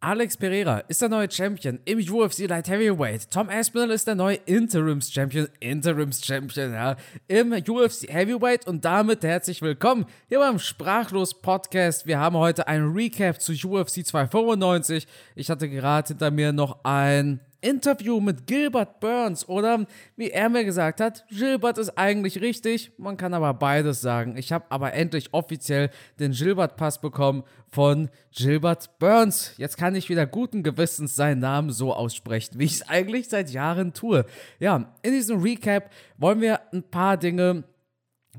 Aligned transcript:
Alex 0.00 0.36
Pereira 0.36 0.78
ist 0.86 1.02
der 1.02 1.08
neue 1.08 1.28
Champion 1.28 1.80
im 1.84 1.98
UFC 1.98 2.46
Light 2.46 2.68
Heavyweight. 2.68 3.32
Tom 3.32 3.48
Aspinall 3.48 3.90
ist 3.90 4.06
der 4.06 4.14
neue 4.14 4.36
Interims 4.46 5.12
Champion, 5.12 5.48
Interims 5.58 6.24
Champion, 6.24 6.72
ja, 6.72 6.94
im 7.26 7.50
UFC 7.50 8.08
Heavyweight 8.08 8.68
und 8.68 8.84
damit 8.84 9.24
herzlich 9.24 9.60
willkommen 9.60 10.06
hier 10.28 10.38
beim 10.38 10.60
Sprachlos 10.60 11.34
Podcast. 11.34 12.06
Wir 12.06 12.20
haben 12.20 12.36
heute 12.36 12.68
ein 12.68 12.92
Recap 12.92 13.40
zu 13.40 13.50
UFC 13.52 14.06
295. 14.06 15.08
Ich 15.34 15.50
hatte 15.50 15.68
gerade 15.68 16.06
hinter 16.06 16.30
mir 16.30 16.52
noch 16.52 16.84
ein 16.84 17.40
Interview 17.60 18.20
mit 18.20 18.46
Gilbert 18.46 19.00
Burns 19.00 19.48
oder 19.48 19.86
wie 20.16 20.30
er 20.30 20.48
mir 20.48 20.64
gesagt 20.64 21.00
hat, 21.00 21.26
Gilbert 21.28 21.78
ist 21.78 21.98
eigentlich 21.98 22.40
richtig, 22.40 22.92
man 22.98 23.16
kann 23.16 23.34
aber 23.34 23.52
beides 23.54 24.00
sagen. 24.00 24.36
Ich 24.36 24.52
habe 24.52 24.66
aber 24.68 24.92
endlich 24.92 25.34
offiziell 25.34 25.90
den 26.20 26.32
Gilbert-Pass 26.32 27.00
bekommen 27.00 27.42
von 27.70 28.10
Gilbert 28.30 28.98
Burns. 28.98 29.54
Jetzt 29.56 29.76
kann 29.76 29.94
ich 29.94 30.08
wieder 30.08 30.26
guten 30.26 30.62
Gewissens 30.62 31.16
seinen 31.16 31.40
Namen 31.40 31.70
so 31.70 31.92
aussprechen, 31.92 32.58
wie 32.58 32.64
ich 32.64 32.74
es 32.74 32.88
eigentlich 32.88 33.28
seit 33.28 33.50
Jahren 33.50 33.92
tue. 33.92 34.24
Ja, 34.60 34.94
in 35.02 35.12
diesem 35.12 35.42
Recap 35.42 35.90
wollen 36.16 36.40
wir 36.40 36.60
ein 36.72 36.84
paar 36.84 37.16
Dinge 37.16 37.64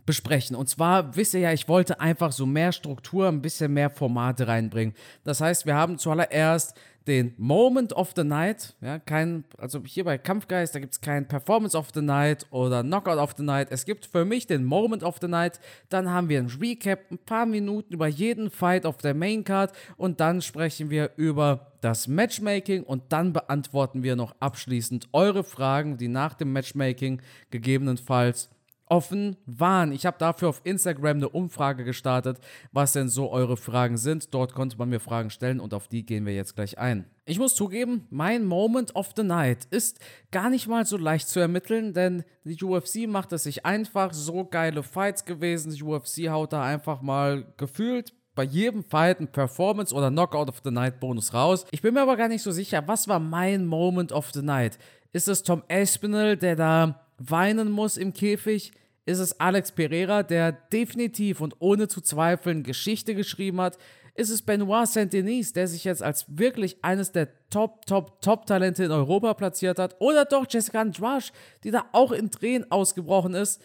besprechen. 0.05 0.55
Und 0.55 0.69
zwar 0.69 1.15
wisst 1.15 1.33
ihr 1.33 1.41
ja, 1.41 1.53
ich 1.53 1.67
wollte 1.67 1.99
einfach 1.99 2.31
so 2.31 2.45
mehr 2.45 2.71
Struktur, 2.71 3.27
ein 3.27 3.41
bisschen 3.41 3.73
mehr 3.73 3.89
Formate 3.89 4.47
reinbringen. 4.47 4.93
Das 5.23 5.41
heißt, 5.41 5.65
wir 5.65 5.75
haben 5.75 5.97
zuallererst 5.97 6.75
den 7.09 7.33
Moment 7.37 7.91
of 7.93 8.13
the 8.15 8.23
Night. 8.23 8.75
Ja, 8.81 8.99
kein, 8.99 9.43
also 9.57 9.81
hier 9.83 10.03
bei 10.03 10.17
Kampfgeist, 10.17 10.75
da 10.75 10.79
gibt 10.79 10.93
es 10.93 11.01
kein 11.01 11.27
Performance 11.27 11.75
of 11.75 11.89
the 11.93 12.01
Night 12.01 12.45
oder 12.51 12.83
Knockout 12.83 13.17
of 13.17 13.33
the 13.35 13.43
Night. 13.43 13.69
Es 13.71 13.85
gibt 13.85 14.05
für 14.05 14.25
mich 14.25 14.47
den 14.47 14.63
Moment 14.63 15.03
of 15.03 15.17
the 15.19 15.27
Night. 15.27 15.59
Dann 15.89 16.09
haben 16.09 16.29
wir 16.29 16.39
ein 16.39 16.51
Recap, 16.61 17.11
ein 17.11 17.17
paar 17.17 17.45
Minuten 17.45 17.93
über 17.93 18.07
jeden 18.07 18.49
Fight 18.49 18.85
auf 18.85 18.97
der 18.97 19.13
Main 19.13 19.43
Card 19.43 19.73
und 19.97 20.19
dann 20.19 20.41
sprechen 20.41 20.89
wir 20.89 21.11
über 21.17 21.71
das 21.81 22.07
Matchmaking 22.07 22.83
und 22.83 23.03
dann 23.09 23.33
beantworten 23.33 24.03
wir 24.03 24.15
noch 24.15 24.35
abschließend 24.39 25.09
eure 25.11 25.43
Fragen, 25.43 25.97
die 25.97 26.07
nach 26.07 26.35
dem 26.35 26.53
Matchmaking 26.53 27.21
gegebenenfalls 27.49 28.49
offen 28.89 29.37
waren. 29.45 29.91
Ich 29.91 30.05
habe 30.05 30.17
dafür 30.17 30.49
auf 30.49 30.61
Instagram 30.63 31.17
eine 31.17 31.29
Umfrage 31.29 31.83
gestartet, 31.83 32.39
was 32.71 32.91
denn 32.91 33.07
so 33.07 33.31
eure 33.31 33.55
Fragen 33.55 33.97
sind. 33.97 34.33
Dort 34.33 34.53
konnte 34.53 34.77
man 34.77 34.89
mir 34.89 34.99
Fragen 34.99 35.29
stellen 35.29 35.59
und 35.59 35.73
auf 35.73 35.87
die 35.87 36.05
gehen 36.05 36.25
wir 36.25 36.33
jetzt 36.33 36.55
gleich 36.55 36.77
ein. 36.77 37.05
Ich 37.25 37.39
muss 37.39 37.55
zugeben, 37.55 38.07
mein 38.09 38.45
Moment 38.45 38.95
of 38.95 39.11
the 39.15 39.23
Night 39.23 39.65
ist 39.69 39.99
gar 40.31 40.49
nicht 40.49 40.67
mal 40.67 40.85
so 40.85 40.97
leicht 40.97 41.29
zu 41.29 41.39
ermitteln, 41.39 41.93
denn 41.93 42.23
die 42.43 42.61
UFC 42.63 43.07
macht 43.07 43.31
es 43.31 43.43
sich 43.43 43.65
einfach. 43.65 44.13
So 44.13 44.45
geile 44.45 44.81
Fights 44.81 45.23
gewesen. 45.23 45.71
Die 45.71 45.83
UFC 45.83 46.29
haut 46.29 46.53
da 46.53 46.63
einfach 46.63 47.01
mal 47.01 47.53
gefühlt 47.57 48.13
bei 48.33 48.43
jedem 48.43 48.83
Fight 48.83 49.19
ein 49.19 49.31
Performance 49.31 49.93
oder 49.93 50.09
Knockout 50.09 50.49
of 50.49 50.61
the 50.63 50.71
Night 50.71 50.99
Bonus 50.99 51.33
raus. 51.33 51.65
Ich 51.71 51.81
bin 51.81 51.93
mir 51.93 52.01
aber 52.01 52.17
gar 52.17 52.29
nicht 52.29 52.41
so 52.41 52.51
sicher, 52.51 52.81
was 52.87 53.07
war 53.07 53.19
mein 53.19 53.65
Moment 53.65 54.11
of 54.11 54.31
the 54.31 54.41
Night? 54.41 54.79
Ist 55.11 55.27
es 55.27 55.43
Tom 55.43 55.61
Aspinall, 55.69 56.37
der 56.37 56.55
da 56.55 57.08
weinen 57.19 57.71
muss 57.71 57.97
im 57.97 58.13
Käfig? 58.13 58.71
Ist 59.05 59.19
es 59.19 59.39
Alex 59.39 59.71
Pereira, 59.71 60.23
der 60.23 60.51
definitiv 60.51 61.41
und 61.41 61.55
ohne 61.59 61.87
zu 61.87 62.01
zweifeln 62.01 62.63
Geschichte 62.63 63.15
geschrieben 63.15 63.59
hat? 63.59 63.77
Ist 64.13 64.29
es 64.29 64.41
Benoit 64.41 64.87
Saint-Denis, 64.87 65.53
der 65.53 65.67
sich 65.67 65.83
jetzt 65.83 66.03
als 66.03 66.25
wirklich 66.27 66.83
eines 66.83 67.11
der 67.11 67.29
Top, 67.49 67.85
Top, 67.85 68.21
Top-Talente 68.21 68.83
in 68.83 68.91
Europa 68.91 69.33
platziert 69.33 69.79
hat? 69.79 69.95
Oder 69.99 70.25
doch 70.25 70.45
Jessica 70.49 70.81
Andrade, 70.81 71.25
die 71.63 71.71
da 71.71 71.85
auch 71.93 72.11
in 72.11 72.29
Tränen 72.29 72.69
ausgebrochen 72.69 73.33
ist? 73.33 73.61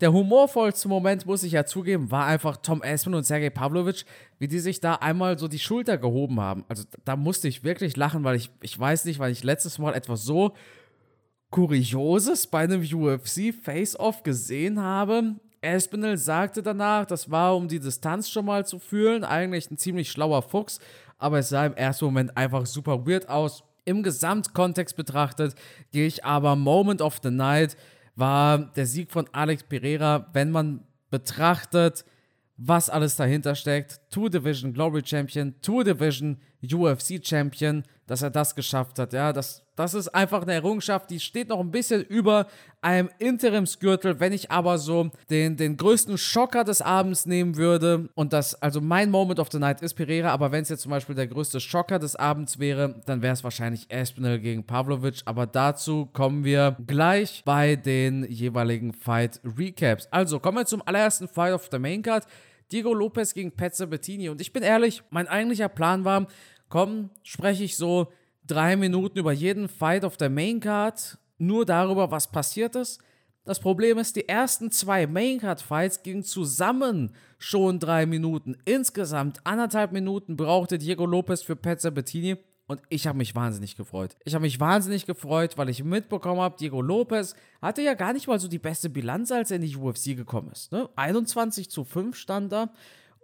Der 0.00 0.12
humorvollste 0.12 0.88
Moment, 0.88 1.26
muss 1.26 1.42
ich 1.42 1.52
ja 1.52 1.66
zugeben, 1.66 2.10
war 2.10 2.26
einfach 2.26 2.56
Tom 2.58 2.82
Aspin 2.82 3.14
und 3.14 3.24
Sergej 3.24 3.50
Pavlovic, 3.50 4.04
wie 4.38 4.48
die 4.48 4.58
sich 4.58 4.80
da 4.80 4.94
einmal 4.94 5.38
so 5.38 5.48
die 5.48 5.58
Schulter 5.58 5.98
gehoben 5.98 6.40
haben. 6.40 6.64
Also 6.68 6.84
da 7.04 7.16
musste 7.16 7.48
ich 7.48 7.64
wirklich 7.64 7.96
lachen, 7.96 8.24
weil 8.24 8.36
ich, 8.36 8.50
ich 8.60 8.78
weiß 8.78 9.04
nicht, 9.04 9.18
weil 9.18 9.32
ich 9.32 9.44
letztes 9.44 9.78
Mal 9.78 9.94
etwas 9.94 10.22
so 10.22 10.54
Kurioses 11.54 12.48
bei 12.48 12.64
einem 12.64 12.82
UFC 12.82 13.54
Face-Off 13.54 14.24
gesehen 14.24 14.80
habe. 14.80 15.36
Espinel 15.60 16.18
sagte 16.18 16.64
danach, 16.64 17.06
das 17.06 17.30
war, 17.30 17.56
um 17.56 17.68
die 17.68 17.78
Distanz 17.78 18.28
schon 18.28 18.46
mal 18.46 18.66
zu 18.66 18.80
fühlen. 18.80 19.22
Eigentlich 19.22 19.70
ein 19.70 19.78
ziemlich 19.78 20.10
schlauer 20.10 20.42
Fuchs, 20.42 20.80
aber 21.16 21.38
es 21.38 21.50
sah 21.50 21.64
im 21.64 21.74
ersten 21.74 22.06
Moment 22.06 22.36
einfach 22.36 22.66
super 22.66 23.06
weird 23.06 23.28
aus. 23.28 23.62
Im 23.84 24.02
Gesamtkontext 24.02 24.96
betrachtet 24.96 25.54
gehe 25.92 26.08
ich 26.08 26.24
aber 26.24 26.56
Moment 26.56 27.00
of 27.00 27.20
the 27.22 27.30
Night 27.30 27.76
war 28.16 28.58
der 28.58 28.86
Sieg 28.86 29.12
von 29.12 29.28
Alex 29.30 29.62
Pereira, 29.62 30.28
wenn 30.32 30.50
man 30.50 30.80
betrachtet, 31.10 32.04
was 32.56 32.90
alles 32.90 33.14
dahinter 33.14 33.54
steckt. 33.54 34.00
Two 34.10 34.28
Division 34.28 34.72
Glory 34.72 35.02
Champion, 35.04 35.54
Two 35.62 35.84
Division 35.84 36.36
UFC 36.64 37.24
Champion, 37.24 37.84
dass 38.08 38.22
er 38.22 38.30
das 38.30 38.56
geschafft 38.56 38.98
hat. 38.98 39.12
Ja, 39.12 39.32
das 39.32 39.63
das 39.76 39.94
ist 39.94 40.08
einfach 40.08 40.42
eine 40.42 40.52
Errungenschaft, 40.52 41.10
die 41.10 41.18
steht 41.18 41.48
noch 41.48 41.60
ein 41.60 41.70
bisschen 41.70 42.02
über 42.02 42.46
einem 42.80 43.10
Interimsgürtel. 43.18 44.20
Wenn 44.20 44.32
ich 44.32 44.50
aber 44.50 44.78
so 44.78 45.10
den, 45.30 45.56
den 45.56 45.76
größten 45.76 46.16
Schocker 46.16 46.64
des 46.64 46.80
Abends 46.80 47.26
nehmen 47.26 47.56
würde, 47.56 48.08
und 48.14 48.32
das, 48.32 48.60
also 48.62 48.80
mein 48.80 49.10
Moment 49.10 49.40
of 49.40 49.50
the 49.50 49.58
Night 49.58 49.82
ist 49.82 49.94
Pereira, 49.94 50.30
aber 50.30 50.52
wenn 50.52 50.62
es 50.62 50.68
jetzt 50.68 50.82
zum 50.82 50.90
Beispiel 50.90 51.14
der 51.14 51.26
größte 51.26 51.60
Schocker 51.60 51.98
des 51.98 52.14
Abends 52.14 52.58
wäre, 52.58 53.02
dann 53.06 53.22
wäre 53.22 53.34
es 53.34 53.42
wahrscheinlich 53.42 53.88
Aspinall 53.92 54.38
gegen 54.38 54.64
Pavlovic. 54.64 55.22
Aber 55.24 55.46
dazu 55.46 56.06
kommen 56.06 56.44
wir 56.44 56.76
gleich 56.86 57.42
bei 57.44 57.76
den 57.76 58.24
jeweiligen 58.30 58.92
Fight 58.92 59.40
Recaps. 59.44 60.06
Also 60.10 60.38
kommen 60.38 60.58
wir 60.58 60.66
zum 60.66 60.82
allerersten 60.86 61.26
Fight 61.26 61.52
of 61.52 61.68
the 61.72 61.78
Main 61.78 62.02
Card. 62.02 62.26
Diego 62.70 62.94
Lopez 62.94 63.34
gegen 63.34 63.52
Petzer 63.52 63.86
Bettini. 63.86 64.28
Und 64.28 64.40
ich 64.40 64.52
bin 64.52 64.62
ehrlich, 64.62 65.02
mein 65.10 65.28
eigentlicher 65.28 65.68
Plan 65.68 66.04
war, 66.04 66.26
komm, 66.68 67.10
spreche 67.22 67.64
ich 67.64 67.76
so 67.76 68.08
drei 68.46 68.76
Minuten 68.76 69.18
über 69.18 69.32
jeden 69.32 69.68
Fight 69.68 70.04
auf 70.04 70.16
der 70.16 70.30
Main 70.30 70.60
Card, 70.60 71.18
nur 71.38 71.64
darüber, 71.64 72.10
was 72.10 72.30
passiert 72.30 72.76
ist. 72.76 73.00
Das 73.44 73.60
Problem 73.60 73.98
ist, 73.98 74.16
die 74.16 74.26
ersten 74.26 74.70
zwei 74.70 75.06
Main 75.06 75.38
Card 75.38 75.60
Fights 75.60 76.02
gingen 76.02 76.24
zusammen 76.24 77.14
schon 77.38 77.78
drei 77.78 78.06
Minuten. 78.06 78.56
Insgesamt 78.64 79.40
anderthalb 79.44 79.92
Minuten 79.92 80.36
brauchte 80.36 80.78
Diego 80.78 81.04
Lopez 81.04 81.42
für 81.42 81.54
Pat 81.54 81.80
Sabatini 81.80 82.36
und 82.66 82.80
ich 82.88 83.06
habe 83.06 83.18
mich 83.18 83.34
wahnsinnig 83.34 83.76
gefreut. 83.76 84.16
Ich 84.24 84.34
habe 84.34 84.44
mich 84.44 84.58
wahnsinnig 84.58 85.04
gefreut, 85.04 85.58
weil 85.58 85.68
ich 85.68 85.84
mitbekommen 85.84 86.40
habe, 86.40 86.56
Diego 86.58 86.80
Lopez 86.80 87.34
hatte 87.60 87.82
ja 87.82 87.92
gar 87.92 88.14
nicht 88.14 88.26
mal 88.26 88.40
so 88.40 88.48
die 88.48 88.58
beste 88.58 88.88
Bilanz, 88.88 89.30
als 89.30 89.50
er 89.50 89.56
in 89.56 89.62
die 89.62 89.76
UFC 89.76 90.16
gekommen 90.16 90.50
ist. 90.50 90.72
Ne? 90.72 90.88
21 90.96 91.68
zu 91.68 91.84
5 91.84 92.16
stand 92.16 92.50
da. 92.50 92.72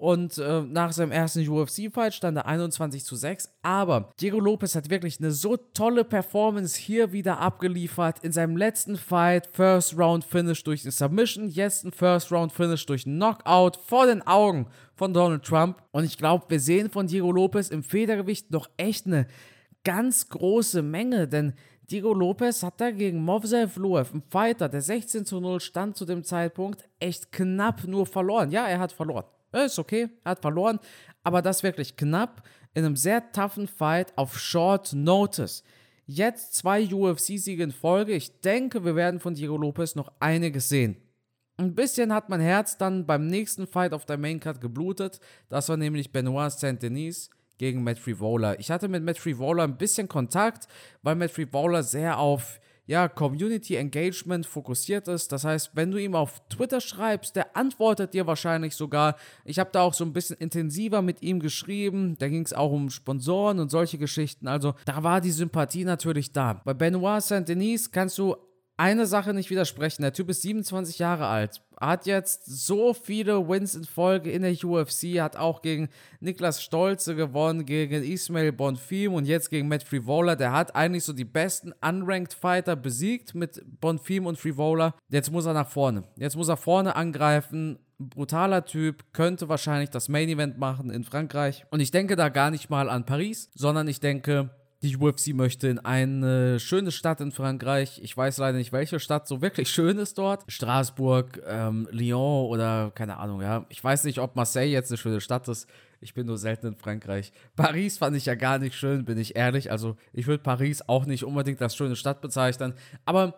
Und 0.01 0.39
äh, 0.39 0.63
nach 0.63 0.93
seinem 0.93 1.13
ersten 1.13 1.47
UFC-Fight 1.47 2.15
stand 2.15 2.39
er 2.39 2.47
21 2.47 3.05
zu 3.05 3.17
6. 3.17 3.53
Aber 3.61 4.09
Diego 4.19 4.41
Lopez 4.41 4.75
hat 4.75 4.89
wirklich 4.89 5.21
eine 5.21 5.31
so 5.31 5.59
tolle 5.59 6.05
Performance 6.05 6.81
hier 6.81 7.13
wieder 7.13 7.39
abgeliefert. 7.39 8.21
In 8.21 8.33
seinem 8.33 8.57
letzten 8.57 8.97
Fight, 8.97 9.47
First 9.53 9.99
Round 9.99 10.25
Finish 10.25 10.65
durch 10.65 10.85
eine 10.85 10.93
Submission, 10.93 11.51
jetzt 11.51 11.85
ein 11.85 11.93
First 11.93 12.33
Round 12.33 12.51
Finish 12.51 12.87
durch 12.87 13.05
einen 13.05 13.19
Knockout 13.19 13.77
vor 13.77 14.07
den 14.07 14.27
Augen 14.27 14.69
von 14.95 15.13
Donald 15.13 15.45
Trump. 15.45 15.83
Und 15.91 16.05
ich 16.05 16.17
glaube, 16.17 16.47
wir 16.49 16.61
sehen 16.61 16.89
von 16.89 17.07
Diego 17.07 17.31
Lopez 17.31 17.69
im 17.69 17.83
Federgewicht 17.83 18.51
noch 18.51 18.71
echt 18.79 19.05
eine 19.05 19.27
ganz 19.85 20.31
große 20.31 20.81
Menge, 20.81 21.29
denn 21.29 21.53
Diego 21.91 22.15
Lopez 22.15 22.63
hat 22.63 22.81
da 22.81 22.91
gegen 22.91 23.23
Movsev 23.23 23.77
Loev, 23.77 24.15
ein 24.15 24.23
Fighter, 24.31 24.71
der 24.71 24.81
16 24.81 25.27
zu 25.27 25.41
0 25.41 25.61
stand 25.61 25.99
zu 25.99 26.07
dem 26.07 26.25
Zeitpunkt, 26.25 26.89
echt 27.01 27.33
knapp 27.33 27.87
nur 27.87 28.07
verloren. 28.07 28.51
Ja, 28.51 28.67
er 28.67 28.79
hat 28.79 28.93
verloren. 28.93 29.27
Ist 29.53 29.79
okay, 29.79 30.09
er 30.25 30.33
hat 30.33 30.43
verloren, 30.43 30.79
aber 31.23 31.43
das 31.43 31.63
wirklich 31.63 31.97
knapp 31.97 32.43
in 32.75 32.85
einem 32.85 32.97
sehr 32.97 33.33
toughen 33.33 33.67
Fight 33.67 34.17
auf 34.17 34.39
Short 34.39 34.93
Notice. 34.93 35.65
Jetzt 36.07 36.55
zwei 36.55 36.93
UFC-Siege 36.93 37.63
in 37.63 37.73
Folge. 37.73 38.13
Ich 38.13 38.41
denke, 38.41 38.85
wir 38.85 38.97
werden 38.97 39.21
von 39.21 39.35
Diego 39.35 39.57
Lopez 39.57 39.95
noch 39.95 40.13
einiges 40.19 40.69
sehen. 40.69 40.97
Ein 41.57 41.75
bisschen 41.75 42.13
hat 42.13 42.29
mein 42.31 42.41
Herz 42.41 42.79
dann 42.79 43.07
beim 43.07 43.27
nächsten 43.27 43.67
Fight 43.67 43.93
auf 43.93 44.07
der 44.07 44.19
Maincard 44.19 44.61
geblutet. 44.61 45.21
Das 45.49 45.69
war 45.69 45.77
nämlich 45.77 46.11
Benoit 46.11 46.51
Saint-Denis 46.51 47.31
gegen 47.59 47.85
Matt 47.85 47.99
Frivola. 47.99 48.59
Ich 48.59 48.71
hatte 48.71 48.89
mit 48.89 49.05
Matt 49.05 49.19
Frivola 49.19 49.65
ein 49.65 49.77
bisschen 49.77 50.09
Kontakt, 50.09 50.67
weil 51.03 51.17
Matt 51.17 51.31
Frivola 51.31 51.83
sehr 51.83 52.19
auf 52.19 52.59
ja, 52.91 53.07
Community 53.07 53.77
Engagement 53.77 54.47
fokussiert 54.47 55.07
ist. 55.07 55.31
Das 55.31 55.45
heißt, 55.45 55.71
wenn 55.75 55.93
du 55.93 55.99
ihm 55.99 56.17
auf 56.17 56.43
Twitter 56.49 56.81
schreibst, 56.81 57.37
der 57.37 57.57
antwortet 57.57 58.15
dir 58.15 58.27
wahrscheinlich 58.27 58.75
sogar. 58.75 59.15
Ich 59.45 59.61
habe 59.61 59.71
da 59.73 59.83
auch 59.83 59.95
so 59.95 60.05
ein 60.05 60.13
bisschen 60.13 60.37
intensiver 60.39 61.01
mit 61.01 61.23
ihm 61.23 61.39
geschrieben. 61.39 62.17
Da 62.19 62.29
ging 62.29 62.43
es 62.45 62.53
auch 62.53 62.73
um 62.73 62.91
Sponsoren 62.91 63.61
und 63.61 63.71
solche 63.71 63.97
Geschichten. 63.97 64.49
Also 64.49 64.75
da 64.87 65.05
war 65.05 65.21
die 65.21 65.31
Sympathie 65.31 65.85
natürlich 65.85 66.33
da. 66.33 66.55
Bei 66.65 66.75
Benoit 66.75 67.23
Saint-Denis 67.23 67.93
kannst 67.93 68.19
du 68.19 68.35
eine 68.81 69.05
Sache 69.05 69.35
nicht 69.35 69.51
widersprechen. 69.51 70.01
Der 70.01 70.15
Typ 70.15 70.31
ist 70.31 70.41
27 70.41 70.99
Jahre 70.99 71.27
alt, 71.27 71.61
hat 71.79 72.07
jetzt 72.07 72.47
so 72.47 72.95
viele 72.95 73.47
Wins 73.47 73.75
in 73.75 73.85
Folge 73.85 74.31
in 74.31 74.41
der 74.41 74.53
UFC, 74.53 75.21
hat 75.21 75.37
auch 75.37 75.61
gegen 75.61 75.91
Niklas 76.21 76.63
Stolze 76.63 77.15
gewonnen, 77.15 77.67
gegen 77.67 78.03
Ismail 78.03 78.53
Bonfim 78.53 79.13
und 79.13 79.27
jetzt 79.27 79.51
gegen 79.51 79.69
Matt 79.69 79.83
Frivola. 79.83 80.35
Der 80.35 80.53
hat 80.53 80.75
eigentlich 80.75 81.05
so 81.05 81.13
die 81.13 81.27
besten 81.27 81.75
Unranked 81.87 82.33
Fighter 82.33 82.75
besiegt 82.75 83.35
mit 83.35 83.63
Bonfim 83.81 84.25
und 84.25 84.39
Frivola. 84.39 84.95
Jetzt 85.11 85.31
muss 85.31 85.45
er 85.45 85.53
nach 85.53 85.69
vorne. 85.69 86.05
Jetzt 86.17 86.37
muss 86.37 86.49
er 86.49 86.57
vorne 86.57 86.97
angreifen 86.97 87.79
brutaler 88.03 88.65
Typ, 88.65 89.13
könnte 89.13 89.51
wahrscheinlich 89.51 89.91
das 89.91 90.09
Main 90.09 90.31
Event 90.31 90.59
machen 90.59 90.89
in 90.89 91.05
Frankreich. 91.05 91.67
Und 91.71 91.81
ich 91.81 91.91
denke 91.91 92.17
da 92.17 92.31
gar 92.31 92.51
nicht 92.51 92.71
mal 92.71 92.89
an 92.89 93.05
Paris, 93.05 93.51
sondern 93.55 93.89
ich 93.89 94.01
denke, 94.01 94.49
die 94.83 94.97
UFC 94.97 95.35
möchte 95.35 95.69
in 95.69 95.79
eine 95.79 96.59
schöne 96.59 96.91
Stadt 96.91 97.21
in 97.21 97.33
Frankreich. 97.33 98.01
Ich 98.03 98.17
weiß 98.17 98.39
leider 98.39 98.57
nicht, 98.57 98.73
welche 98.73 98.99
Stadt 98.99 99.29
so 99.29 99.43
wirklich 99.43 99.69
schön 99.69 99.99
ist 99.99 100.17
dort. 100.17 100.45
Straßburg, 100.49 101.43
ähm, 101.47 101.87
Lyon 101.91 102.49
oder 102.49 102.91
keine 102.95 103.19
Ahnung, 103.19 103.43
ja. 103.43 103.67
Ich 103.69 103.83
weiß 103.85 104.05
nicht, 104.05 104.19
ob 104.21 104.37
Marseille 104.37 104.71
jetzt 104.71 104.91
eine 104.91 104.97
schöne 104.97 105.21
Stadt 105.21 105.49
ist. 105.49 105.69
Ich 106.01 106.15
bin 106.15 106.27
nur 106.27 106.39
selten 106.39 106.69
in 106.69 106.77
Frankreich. 106.77 107.31
Paris 107.57 107.99
fand 107.99 108.17
ich 108.17 108.25
ja 108.25 108.35
gar 108.35 108.59
nicht 108.59 108.75
schön, 108.75 109.05
bin 109.05 109.19
ich 109.19 109.37
ehrlich. 109.37 109.71
Also 109.71 109.97
ich 110.15 110.27
würde 110.27 110.43
Paris 110.43 110.83
auch 110.89 111.05
nicht 111.05 111.25
unbedingt 111.25 111.61
als 111.61 111.77
schöne 111.77 111.95
Stadt 111.95 112.23
bezeichnen. 112.23 112.73
Aber 113.05 113.35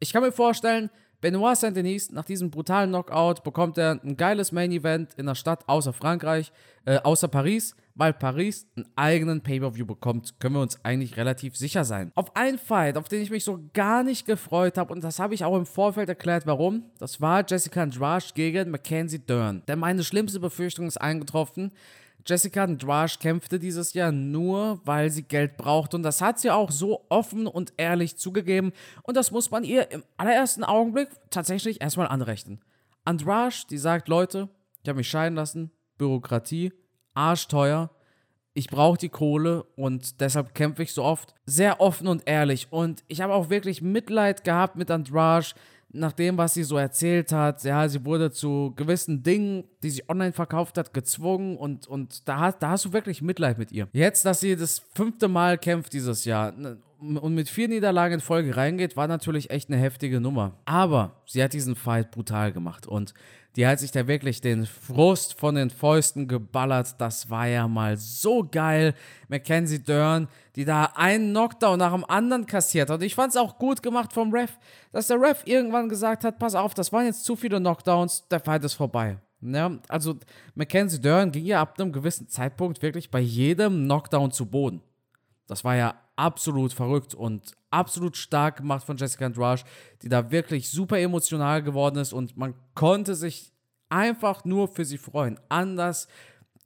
ich 0.00 0.14
kann 0.14 0.22
mir 0.22 0.32
vorstellen, 0.32 0.88
Benoit 1.20 1.56
Saint-Denis, 1.56 2.10
nach 2.10 2.24
diesem 2.24 2.50
brutalen 2.50 2.90
Knockout, 2.90 3.42
bekommt 3.42 3.78
er 3.78 4.00
ein 4.02 4.16
geiles 4.16 4.52
Main-Event 4.52 5.14
in 5.14 5.26
der 5.26 5.34
Stadt 5.34 5.64
außer 5.66 5.92
Frankreich, 5.92 6.52
äh, 6.84 6.98
außer 6.98 7.28
Paris, 7.28 7.74
weil 7.94 8.12
Paris 8.12 8.66
einen 8.76 8.86
eigenen 8.94 9.40
Pay-Per-View 9.40 9.86
bekommt, 9.86 10.38
können 10.38 10.54
wir 10.56 10.60
uns 10.60 10.78
eigentlich 10.84 11.16
relativ 11.16 11.56
sicher 11.56 11.84
sein. 11.84 12.12
Auf 12.14 12.36
einen 12.36 12.58
Fight, 12.58 12.96
auf 12.96 13.08
den 13.08 13.22
ich 13.22 13.30
mich 13.30 13.44
so 13.44 13.58
gar 13.72 14.02
nicht 14.02 14.26
gefreut 14.26 14.76
habe, 14.76 14.92
und 14.92 15.02
das 15.02 15.18
habe 15.18 15.34
ich 15.34 15.44
auch 15.44 15.56
im 15.56 15.66
Vorfeld 15.66 16.08
erklärt, 16.08 16.46
warum, 16.46 16.84
das 16.98 17.20
war 17.20 17.44
Jessica 17.46 17.82
Andrade 17.82 18.26
gegen 18.34 18.70
Mackenzie 18.70 19.18
Dern. 19.18 19.62
Denn 19.66 19.78
meine 19.78 20.04
schlimmste 20.04 20.40
Befürchtung 20.40 20.86
ist 20.86 21.00
eingetroffen, 21.00 21.72
Jessica 22.26 22.64
Andrade 22.64 23.12
kämpfte 23.20 23.58
dieses 23.58 23.92
Jahr 23.92 24.10
nur, 24.10 24.80
weil 24.84 25.10
sie 25.10 25.22
Geld 25.22 25.56
braucht. 25.56 25.94
Und 25.94 26.02
das 26.02 26.20
hat 26.20 26.40
sie 26.40 26.50
auch 26.50 26.70
so 26.70 27.06
offen 27.08 27.46
und 27.46 27.72
ehrlich 27.76 28.16
zugegeben. 28.16 28.72
Und 29.02 29.16
das 29.16 29.30
muss 29.30 29.50
man 29.50 29.64
ihr 29.64 29.90
im 29.92 30.02
allerersten 30.16 30.64
Augenblick 30.64 31.08
tatsächlich 31.30 31.80
erstmal 31.80 32.08
anrechnen. 32.08 32.60
Andrade, 33.04 33.54
die 33.70 33.78
sagt, 33.78 34.08
Leute, 34.08 34.48
ich 34.82 34.88
habe 34.88 34.98
mich 34.98 35.08
scheiden 35.08 35.36
lassen, 35.36 35.70
Bürokratie, 35.98 36.72
arschteuer, 37.14 37.90
ich 38.56 38.68
brauche 38.68 38.96
die 38.96 39.10
Kohle 39.10 39.64
und 39.76 40.20
deshalb 40.22 40.54
kämpfe 40.54 40.82
ich 40.82 40.94
so 40.94 41.04
oft. 41.04 41.34
Sehr 41.44 41.78
offen 41.78 42.08
und 42.08 42.22
ehrlich. 42.24 42.68
Und 42.70 43.04
ich 43.06 43.20
habe 43.20 43.34
auch 43.34 43.50
wirklich 43.50 43.82
Mitleid 43.82 44.44
gehabt 44.44 44.76
mit 44.76 44.90
Andrade 44.90 45.48
nach 45.96 46.12
dem, 46.12 46.36
was 46.38 46.54
sie 46.54 46.62
so 46.62 46.76
erzählt 46.76 47.32
hat, 47.32 47.64
ja, 47.64 47.88
sie 47.88 48.04
wurde 48.04 48.30
zu 48.30 48.72
gewissen 48.76 49.22
Dingen, 49.22 49.64
die 49.82 49.90
sie 49.90 50.08
online 50.08 50.32
verkauft 50.32 50.78
hat, 50.78 50.94
gezwungen 50.94 51.56
und, 51.56 51.86
und 51.86 52.28
da, 52.28 52.52
da 52.52 52.70
hast 52.70 52.84
du 52.84 52.92
wirklich 52.92 53.22
Mitleid 53.22 53.58
mit 53.58 53.72
ihr. 53.72 53.88
Jetzt, 53.92 54.24
dass 54.24 54.40
sie 54.40 54.56
das 54.56 54.82
fünfte 54.94 55.28
Mal 55.28 55.58
kämpft 55.58 55.92
dieses 55.92 56.24
Jahr 56.24 56.52
ne, 56.52 56.78
und 56.98 57.34
mit 57.34 57.48
vier 57.48 57.68
Niederlagen 57.68 58.14
in 58.14 58.20
Folge 58.20 58.56
reingeht, 58.56 58.96
war 58.96 59.08
natürlich 59.08 59.50
echt 59.50 59.68
eine 59.68 59.78
heftige 59.78 60.20
Nummer. 60.20 60.56
Aber 60.64 61.22
sie 61.26 61.42
hat 61.42 61.52
diesen 61.52 61.74
Fight 61.74 62.10
brutal 62.10 62.52
gemacht 62.52 62.86
und 62.86 63.14
die 63.56 63.66
hat 63.66 63.78
sich 63.78 63.90
da 63.90 64.06
wirklich 64.06 64.42
den 64.42 64.66
Frust 64.66 65.38
von 65.38 65.54
den 65.54 65.70
Fäusten 65.70 66.28
geballert. 66.28 66.94
Das 66.98 67.30
war 67.30 67.46
ja 67.48 67.66
mal 67.66 67.96
so 67.96 68.46
geil. 68.48 68.94
Mackenzie 69.28 69.82
Dern, 69.82 70.28
die 70.56 70.66
da 70.66 70.92
einen 70.94 71.30
Knockdown 71.30 71.78
nach 71.78 71.92
dem 71.92 72.04
anderen 72.04 72.46
kassiert 72.46 72.90
hat. 72.90 73.00
Und 73.00 73.06
ich 73.06 73.14
fand 73.14 73.30
es 73.30 73.36
auch 73.36 73.58
gut 73.58 73.82
gemacht 73.82 74.12
vom 74.12 74.30
Ref, 74.32 74.58
dass 74.92 75.06
der 75.06 75.20
Ref 75.20 75.42
irgendwann 75.46 75.88
gesagt 75.88 76.22
hat: 76.24 76.38
Pass 76.38 76.54
auf, 76.54 76.74
das 76.74 76.92
waren 76.92 77.06
jetzt 77.06 77.24
zu 77.24 77.34
viele 77.34 77.58
Knockdowns, 77.58 78.28
der 78.28 78.40
Fight 78.40 78.62
ist 78.62 78.74
vorbei. 78.74 79.18
Ja, 79.40 79.78
also 79.88 80.16
Mackenzie 80.54 81.00
Dern 81.00 81.32
ging 81.32 81.46
ja 81.46 81.62
ab 81.62 81.80
einem 81.80 81.92
gewissen 81.92 82.28
Zeitpunkt 82.28 82.82
wirklich 82.82 83.10
bei 83.10 83.20
jedem 83.20 83.84
Knockdown 83.84 84.32
zu 84.32 84.46
Boden. 84.46 84.82
Das 85.46 85.64
war 85.64 85.76
ja 85.76 85.94
absolut 86.16 86.72
verrückt 86.72 87.14
und 87.14 87.54
absolut 87.70 88.16
stark 88.16 88.56
gemacht 88.56 88.84
von 88.84 88.96
Jessica 88.96 89.26
Andrade, 89.26 89.62
die 90.02 90.08
da 90.08 90.30
wirklich 90.30 90.70
super 90.70 90.98
emotional 90.98 91.62
geworden 91.62 91.98
ist 91.98 92.12
und 92.12 92.36
man 92.36 92.54
konnte 92.74 93.14
sich 93.14 93.52
einfach 93.88 94.44
nur 94.44 94.68
für 94.68 94.84
sie 94.84 94.98
freuen. 94.98 95.38
Anders 95.48 96.08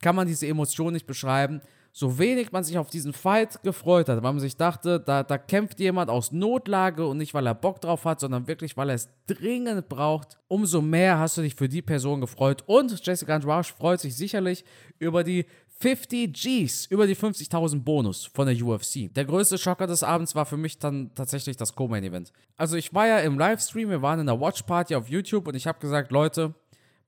kann 0.00 0.16
man 0.16 0.26
diese 0.26 0.46
Emotion 0.46 0.92
nicht 0.92 1.06
beschreiben. 1.06 1.60
So 1.92 2.20
wenig 2.20 2.52
man 2.52 2.62
sich 2.62 2.78
auf 2.78 2.88
diesen 2.88 3.12
Fight 3.12 3.64
gefreut 3.64 4.08
hat, 4.08 4.22
weil 4.22 4.32
man 4.32 4.38
sich 4.38 4.56
dachte, 4.56 5.00
da, 5.00 5.24
da 5.24 5.38
kämpft 5.38 5.80
jemand 5.80 6.08
aus 6.08 6.30
Notlage 6.30 7.04
und 7.04 7.18
nicht, 7.18 7.34
weil 7.34 7.46
er 7.48 7.54
Bock 7.54 7.80
drauf 7.80 8.04
hat, 8.04 8.20
sondern 8.20 8.46
wirklich, 8.46 8.76
weil 8.76 8.90
er 8.90 8.94
es 8.94 9.08
dringend 9.26 9.88
braucht, 9.88 10.38
umso 10.46 10.82
mehr 10.82 11.18
hast 11.18 11.36
du 11.36 11.42
dich 11.42 11.56
für 11.56 11.68
die 11.68 11.82
Person 11.82 12.20
gefreut. 12.20 12.62
Und 12.66 13.04
Jessica 13.04 13.34
Andrade 13.34 13.66
freut 13.66 13.98
sich 13.98 14.14
sicherlich 14.14 14.64
über 15.00 15.24
die 15.24 15.46
50 15.80 16.34
Gs, 16.34 16.86
über 16.86 17.06
die 17.06 17.16
50.000 17.16 17.82
Bonus 17.82 18.26
von 18.26 18.46
der 18.46 18.62
UFC. 18.62 19.12
Der 19.14 19.24
größte 19.24 19.56
Schocker 19.56 19.86
des 19.86 20.02
Abends 20.02 20.34
war 20.34 20.44
für 20.44 20.58
mich 20.58 20.78
dann 20.78 21.10
tatsächlich 21.14 21.56
das 21.56 21.74
Co-Main-Event. 21.74 22.32
Also 22.58 22.76
ich 22.76 22.92
war 22.92 23.06
ja 23.06 23.20
im 23.20 23.38
Livestream, 23.38 23.88
wir 23.88 24.02
waren 24.02 24.20
in 24.20 24.26
der 24.26 24.38
Watch-Party 24.38 24.94
auf 24.94 25.08
YouTube 25.08 25.48
und 25.48 25.54
ich 25.54 25.66
habe 25.66 25.78
gesagt, 25.78 26.12
Leute, 26.12 26.54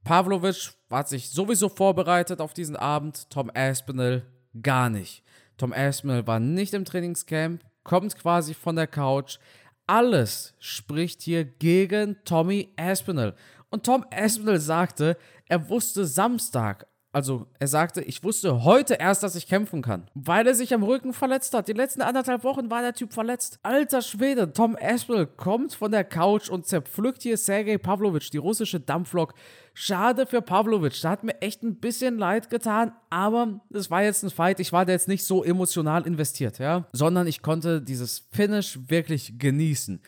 Pavlovic 0.04 0.72
hat 0.90 1.10
sich 1.10 1.28
sowieso 1.28 1.68
vorbereitet 1.68 2.40
auf 2.40 2.54
diesen 2.54 2.76
Abend, 2.76 3.28
Tom 3.28 3.50
Aspinall 3.54 4.26
gar 4.62 4.88
nicht. 4.88 5.22
Tom 5.58 5.74
Aspinall 5.74 6.26
war 6.26 6.40
nicht 6.40 6.72
im 6.72 6.86
Trainingscamp, 6.86 7.62
kommt 7.84 8.16
quasi 8.16 8.54
von 8.54 8.76
der 8.76 8.86
Couch. 8.86 9.38
Alles 9.86 10.54
spricht 10.58 11.20
hier 11.20 11.44
gegen 11.44 12.16
Tommy 12.24 12.72
Aspinall. 12.78 13.34
Und 13.68 13.84
Tom 13.84 14.06
Aspinall 14.10 14.60
sagte, 14.60 15.18
er 15.46 15.68
wusste 15.68 16.06
Samstag, 16.06 16.86
also 17.12 17.46
er 17.58 17.68
sagte, 17.68 18.00
ich 18.00 18.24
wusste 18.24 18.64
heute 18.64 18.94
erst, 18.94 19.22
dass 19.22 19.34
ich 19.34 19.46
kämpfen 19.46 19.82
kann, 19.82 20.08
weil 20.14 20.46
er 20.46 20.54
sich 20.54 20.72
am 20.72 20.82
Rücken 20.82 21.12
verletzt 21.12 21.52
hat. 21.52 21.68
Die 21.68 21.74
letzten 21.74 22.00
anderthalb 22.00 22.42
Wochen 22.42 22.70
war 22.70 22.80
der 22.80 22.94
Typ 22.94 23.12
verletzt. 23.12 23.58
Alter 23.62 24.00
Schwede, 24.00 24.52
Tom 24.52 24.76
Aspinall 24.80 25.26
kommt 25.26 25.74
von 25.74 25.92
der 25.92 26.04
Couch 26.04 26.48
und 26.48 26.66
zerpflückt 26.66 27.22
hier 27.22 27.36
Sergei 27.36 27.76
Pavlovich, 27.76 28.30
die 28.30 28.38
russische 28.38 28.80
Dampflok. 28.80 29.34
Schade 29.74 30.26
für 30.26 30.40
Pavlovich, 30.40 31.00
da 31.02 31.10
hat 31.10 31.22
mir 31.22 31.40
echt 31.42 31.62
ein 31.62 31.76
bisschen 31.76 32.18
leid 32.18 32.50
getan, 32.50 32.92
aber 33.10 33.60
es 33.70 33.90
war 33.90 34.02
jetzt 34.02 34.22
ein 34.22 34.30
Fight, 34.30 34.60
ich 34.60 34.72
war 34.72 34.84
da 34.84 34.92
jetzt 34.92 35.08
nicht 35.08 35.24
so 35.24 35.44
emotional 35.44 36.06
investiert, 36.06 36.58
ja, 36.58 36.86
sondern 36.92 37.26
ich 37.26 37.42
konnte 37.42 37.80
dieses 37.80 38.26
Finish 38.32 38.78
wirklich 38.88 39.38
genießen 39.38 40.00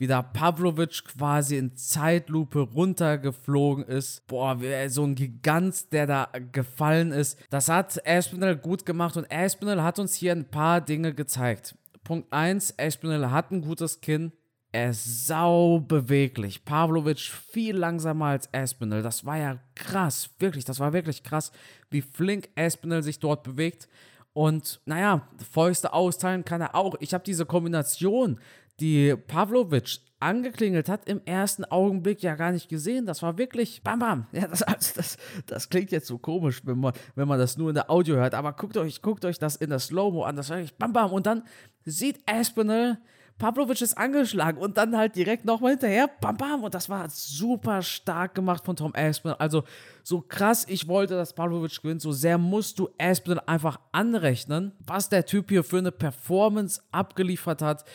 wie 0.00 0.06
da 0.06 0.22
Pavlovic 0.22 1.04
quasi 1.04 1.58
in 1.58 1.76
Zeitlupe 1.76 2.60
runtergeflogen 2.60 3.84
ist. 3.84 4.26
Boah, 4.28 4.58
so 4.88 5.04
ein 5.04 5.14
Gigant, 5.14 5.92
der 5.92 6.06
da 6.06 6.30
gefallen 6.52 7.12
ist. 7.12 7.38
Das 7.50 7.68
hat 7.68 8.00
Aspinall 8.08 8.56
gut 8.56 8.86
gemacht 8.86 9.18
und 9.18 9.30
Aspinall 9.30 9.82
hat 9.82 9.98
uns 9.98 10.14
hier 10.14 10.32
ein 10.32 10.50
paar 10.50 10.80
Dinge 10.80 11.12
gezeigt. 11.12 11.74
Punkt 12.02 12.32
1, 12.32 12.78
Aspinall 12.78 13.30
hat 13.30 13.50
ein 13.50 13.60
gutes 13.60 14.00
Kinn. 14.00 14.32
Er 14.72 14.90
ist 14.90 15.26
sau 15.26 15.80
beweglich. 15.80 16.64
Pavlovic 16.64 17.20
viel 17.20 17.76
langsamer 17.76 18.26
als 18.26 18.48
Aspinall. 18.54 19.02
Das 19.02 19.26
war 19.26 19.36
ja 19.36 19.58
krass, 19.74 20.30
wirklich, 20.38 20.64
das 20.64 20.80
war 20.80 20.94
wirklich 20.94 21.24
krass, 21.24 21.52
wie 21.90 22.00
flink 22.00 22.48
Aspinall 22.56 23.02
sich 23.02 23.18
dort 23.18 23.42
bewegt. 23.42 23.86
Und 24.32 24.80
naja, 24.86 25.28
Fäuste 25.50 25.92
austeilen 25.92 26.44
kann 26.44 26.60
er 26.60 26.74
auch. 26.74 26.94
Ich 27.00 27.12
habe 27.12 27.24
diese 27.24 27.46
Kombination 27.46 28.40
die 28.80 29.14
Pavlovic 29.16 30.00
angeklingelt 30.20 30.88
hat, 30.88 31.08
im 31.08 31.22
ersten 31.24 31.64
Augenblick 31.64 32.22
ja 32.22 32.34
gar 32.34 32.52
nicht 32.52 32.68
gesehen. 32.68 33.06
Das 33.06 33.22
war 33.22 33.38
wirklich 33.38 33.82
bam 33.82 33.98
bam. 33.98 34.26
Ja, 34.32 34.46
das, 34.46 34.62
also 34.62 34.92
das, 34.94 35.16
das 35.46 35.68
klingt 35.70 35.90
jetzt 35.90 36.06
so 36.06 36.18
komisch, 36.18 36.60
wenn 36.64 36.78
man, 36.78 36.92
wenn 37.14 37.26
man 37.26 37.38
das 37.38 37.56
nur 37.56 37.70
in 37.70 37.74
der 37.74 37.90
Audio 37.90 38.16
hört, 38.16 38.34
aber 38.34 38.52
guckt 38.52 38.76
euch, 38.76 39.02
guckt 39.02 39.24
euch 39.24 39.38
das 39.38 39.56
in 39.56 39.70
der 39.70 39.78
Slow-Mo 39.78 40.22
an. 40.22 40.36
Das 40.36 40.50
war 40.50 40.58
wirklich 40.58 40.76
bam 40.76 40.92
bam. 40.92 41.10
Und 41.12 41.26
dann 41.26 41.42
sieht 41.84 42.18
Aspinall, 42.26 42.98
Pavlovic 43.38 43.80
ist 43.80 43.96
angeschlagen 43.96 44.58
und 44.58 44.76
dann 44.76 44.94
halt 44.94 45.16
direkt 45.16 45.46
nochmal 45.46 45.70
hinterher, 45.70 46.10
bam 46.20 46.36
bam. 46.36 46.62
Und 46.62 46.74
das 46.74 46.90
war 46.90 47.08
super 47.08 47.80
stark 47.80 48.34
gemacht 48.34 48.66
von 48.66 48.76
Tom 48.76 48.92
Aspinall. 48.94 49.38
Also 49.38 49.64
so 50.02 50.20
krass 50.20 50.66
ich 50.68 50.86
wollte, 50.86 51.14
dass 51.14 51.32
Pavlovic 51.32 51.80
gewinnt, 51.80 52.02
so 52.02 52.12
sehr 52.12 52.36
musst 52.36 52.78
du 52.78 52.90
Aspinall 52.98 53.42
einfach 53.46 53.80
anrechnen, 53.92 54.72
was 54.86 55.08
der 55.08 55.24
Typ 55.24 55.48
hier 55.48 55.64
für 55.64 55.78
eine 55.78 55.92
Performance 55.92 56.82
abgeliefert 56.92 57.62
hat 57.62 57.86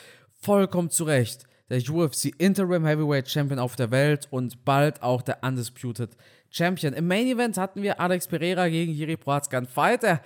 vollkommen 0.42 0.90
zu 0.90 1.04
Recht 1.06 1.46
der 1.70 1.82
UFC 1.90 2.32
Interim 2.38 2.86
Heavyweight 2.86 3.30
Champion 3.30 3.60
auf 3.60 3.76
der 3.76 3.92
Welt 3.92 4.28
und 4.30 4.64
bald 4.66 5.02
auch 5.02 5.22
der 5.22 5.44
Undisputed 5.44 6.16
Champion. 6.50 6.94
Im 6.94 7.08
Main 7.08 7.28
Event 7.28 7.58
hatten 7.58 7.82
wir 7.82 8.00
Alex 8.00 8.28
Pereira 8.28 8.70
gegen 8.70 8.94
Jiri 8.94 9.18
Proazka 9.18 9.58
einen 9.58 9.66
Fight, 9.66 10.04
der 10.04 10.22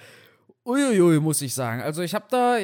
uiuiui, 0.66 1.20
muss 1.20 1.42
ich 1.42 1.54
sagen. 1.54 1.82
Also 1.82 2.02
ich 2.02 2.14
habe 2.14 2.26
da, 2.30 2.58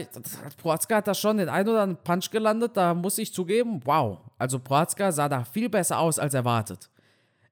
Proazka 0.57 0.97
hat 0.97 1.07
da 1.07 1.13
schon 1.13 1.37
den 1.37 1.49
ein 1.49 1.67
oder 1.67 1.81
anderen 1.81 2.03
Punch 2.03 2.29
gelandet, 2.31 2.75
da 2.75 2.93
muss 2.93 3.17
ich 3.17 3.33
zugeben, 3.33 3.81
wow. 3.85 4.19
Also 4.37 4.59
Proazka 4.59 5.11
sah 5.11 5.29
da 5.29 5.43
viel 5.45 5.69
besser 5.69 5.99
aus 5.99 6.19
als 6.19 6.33
erwartet. 6.33 6.89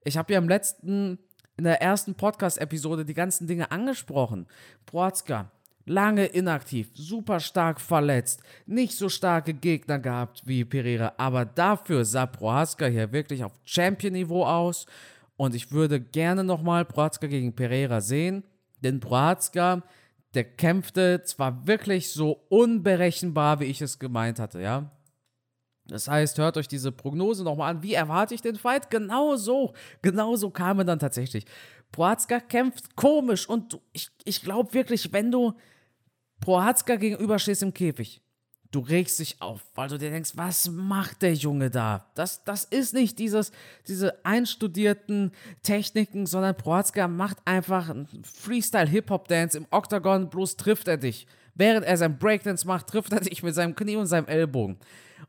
Ich 0.04 0.18
habe 0.18 0.34
ja 0.34 0.40
im 0.40 0.50
letzten, 0.50 1.18
in 1.56 1.64
der 1.64 1.82
ersten 1.82 2.16
Podcast-Episode 2.16 3.06
die 3.06 3.14
ganzen 3.14 3.48
Dinge 3.48 3.72
angesprochen. 3.72 4.48
Proazka, 4.86 5.50
lange 5.86 6.26
inaktiv, 6.26 6.90
super 6.94 7.40
stark 7.40 7.82
verletzt, 7.82 8.42
nicht 8.66 8.98
so 8.98 9.10
starke 9.10 9.54
Gegner 9.54 10.00
gehabt 10.00 10.44
wie 10.46 10.66
Pereira, 10.66 11.14
aber 11.18 11.46
dafür 11.46 12.06
sah 12.06 12.26
Prohaska 12.26 12.86
hier 12.86 13.12
wirklich 13.12 13.44
auf 13.44 13.54
Champion-Niveau 13.66 14.46
aus 14.46 14.86
und 15.36 15.56
ich 15.56 15.72
würde 15.72 16.00
gerne 16.00 16.44
nochmal 16.44 16.86
Prohaska 16.86 17.28
gegen 17.28 17.54
Pereira 17.54 18.02
sehen, 18.02 18.44
denn 18.82 19.00
Prohaska, 19.00 19.84
der 20.34 20.46
kämpfte 20.46 21.24
zwar 21.24 21.68
wirklich 21.68 22.12
so 22.12 22.46
unberechenbar, 22.50 23.60
wie 23.60 23.66
ich 23.66 23.82
es 23.82 24.00
gemeint 24.00 24.40
hatte, 24.40 24.62
ja, 24.62 24.90
das 25.86 26.08
heißt, 26.08 26.38
hört 26.38 26.58
euch 26.58 26.68
diese 26.68 26.92
Prognose 26.92 27.44
nochmal 27.44 27.72
an. 27.72 27.84
Wie 27.84 27.94
erwarte 27.94 28.34
ich 28.34 28.42
den 28.42 28.56
Fight? 28.56 28.90
Genau 28.90 29.36
so. 29.36 29.74
Genau 30.02 30.36
so 30.36 30.50
kam 30.50 30.80
er 30.80 30.86
dann 30.86 31.00
tatsächlich. 31.00 31.46
Prohatzka 31.92 32.40
kämpft 32.40 32.96
komisch 32.96 33.48
und 33.48 33.80
ich, 33.92 34.10
ich 34.24 34.42
glaube 34.42 34.74
wirklich, 34.74 35.12
wenn 35.12 35.32
du 35.32 35.54
Prohatzka 36.44 36.98
gegenüberstehst 36.98 37.64
im 37.64 37.74
Käfig, 37.74 38.22
du 38.72 38.80
regst 38.80 39.20
dich 39.20 39.42
auf, 39.42 39.62
weil 39.76 39.88
du 39.88 39.98
dir 39.98 40.10
denkst, 40.10 40.32
was 40.36 40.70
macht 40.70 41.22
der 41.22 41.34
Junge 41.34 41.70
da? 41.70 42.12
Das, 42.16 42.44
das 42.44 42.66
ist 42.66 42.94
nicht 42.94 43.18
dieses, 43.18 43.52
diese 43.88 44.26
einstudierten 44.26 45.32
Techniken, 45.62 46.26
sondern 46.26 46.58
Prohatzka 46.58 47.08
macht 47.08 47.38
einfach 47.46 47.90
einen 47.90 48.08
Freestyle-Hip-Hop-Dance 48.24 49.58
im 49.58 49.68
Octagon, 49.72 50.30
bloß 50.30 50.58
trifft 50.58 50.88
er 50.88 50.98
dich. 50.98 51.28
Während 51.56 51.86
er 51.86 51.98
seinen 51.98 52.18
Breakdance 52.18 52.68
macht, 52.68 52.88
trifft 52.88 53.14
er 53.14 53.22
dich 53.22 53.42
mit 53.44 53.56
seinem 53.56 53.76
Knie 53.76 53.96
und 53.96 54.08
seinem 54.08 54.28
Ellbogen 54.28 54.80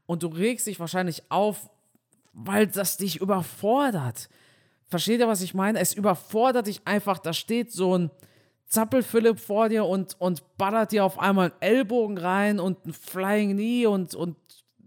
und 0.06 0.22
du 0.22 0.28
regst 0.28 0.66
dich 0.66 0.80
wahrscheinlich 0.80 1.22
auf, 1.30 1.70
weil 2.32 2.66
das 2.66 2.96
dich 2.96 3.20
überfordert. 3.20 4.28
Versteht 4.88 5.20
ihr, 5.20 5.28
was 5.28 5.42
ich 5.42 5.54
meine? 5.54 5.78
Es 5.78 5.94
überfordert 5.94 6.66
dich 6.66 6.82
einfach. 6.84 7.18
Da 7.18 7.32
steht 7.32 7.72
so 7.72 7.96
ein 7.96 8.10
Zappel-Philipp 8.66 9.38
vor 9.38 9.68
dir 9.68 9.84
und, 9.84 10.16
und 10.18 10.42
ballert 10.56 10.92
dir 10.92 11.04
auf 11.04 11.18
einmal 11.18 11.50
einen 11.50 11.60
Ellbogen 11.60 12.18
rein 12.18 12.60
und 12.60 12.84
ein 12.86 12.92
Flying 12.92 13.52
Knee 13.52 13.86
und, 13.86 14.14
und 14.14 14.36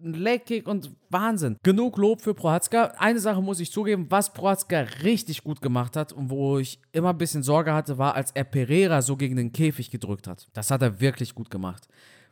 ein 0.04 0.14
Legkick 0.14 0.68
und 0.68 0.92
Wahnsinn. 1.10 1.58
Genug 1.64 1.98
Lob 1.98 2.22
für 2.22 2.34
Prohatzka. 2.34 2.94
Eine 2.98 3.20
Sache 3.20 3.42
muss 3.42 3.60
ich 3.60 3.72
zugeben, 3.72 4.08
was 4.10 4.34
Prohatzka 4.34 4.82
richtig 5.04 5.44
gut 5.44 5.62
gemacht 5.62 5.96
hat 5.96 6.14
und 6.14 6.30
wo 6.30 6.60
ich 6.60 6.80
immer 6.92 7.10
ein 7.10 7.18
bisschen 7.18 7.44
Sorge 7.44 7.74
hatte, 7.74 7.98
war, 7.98 8.16
als 8.16 8.32
er 8.32 8.44
Pereira 8.44 9.02
so 9.02 9.16
gegen 9.16 9.36
den 9.36 9.52
Käfig 9.52 9.90
gedrückt 9.90 10.28
hat. 10.28 10.48
Das 10.54 10.72
hat 10.72 10.82
er 10.82 11.00
wirklich 11.00 11.34
gut 11.34 11.50
gemacht. 11.50 11.88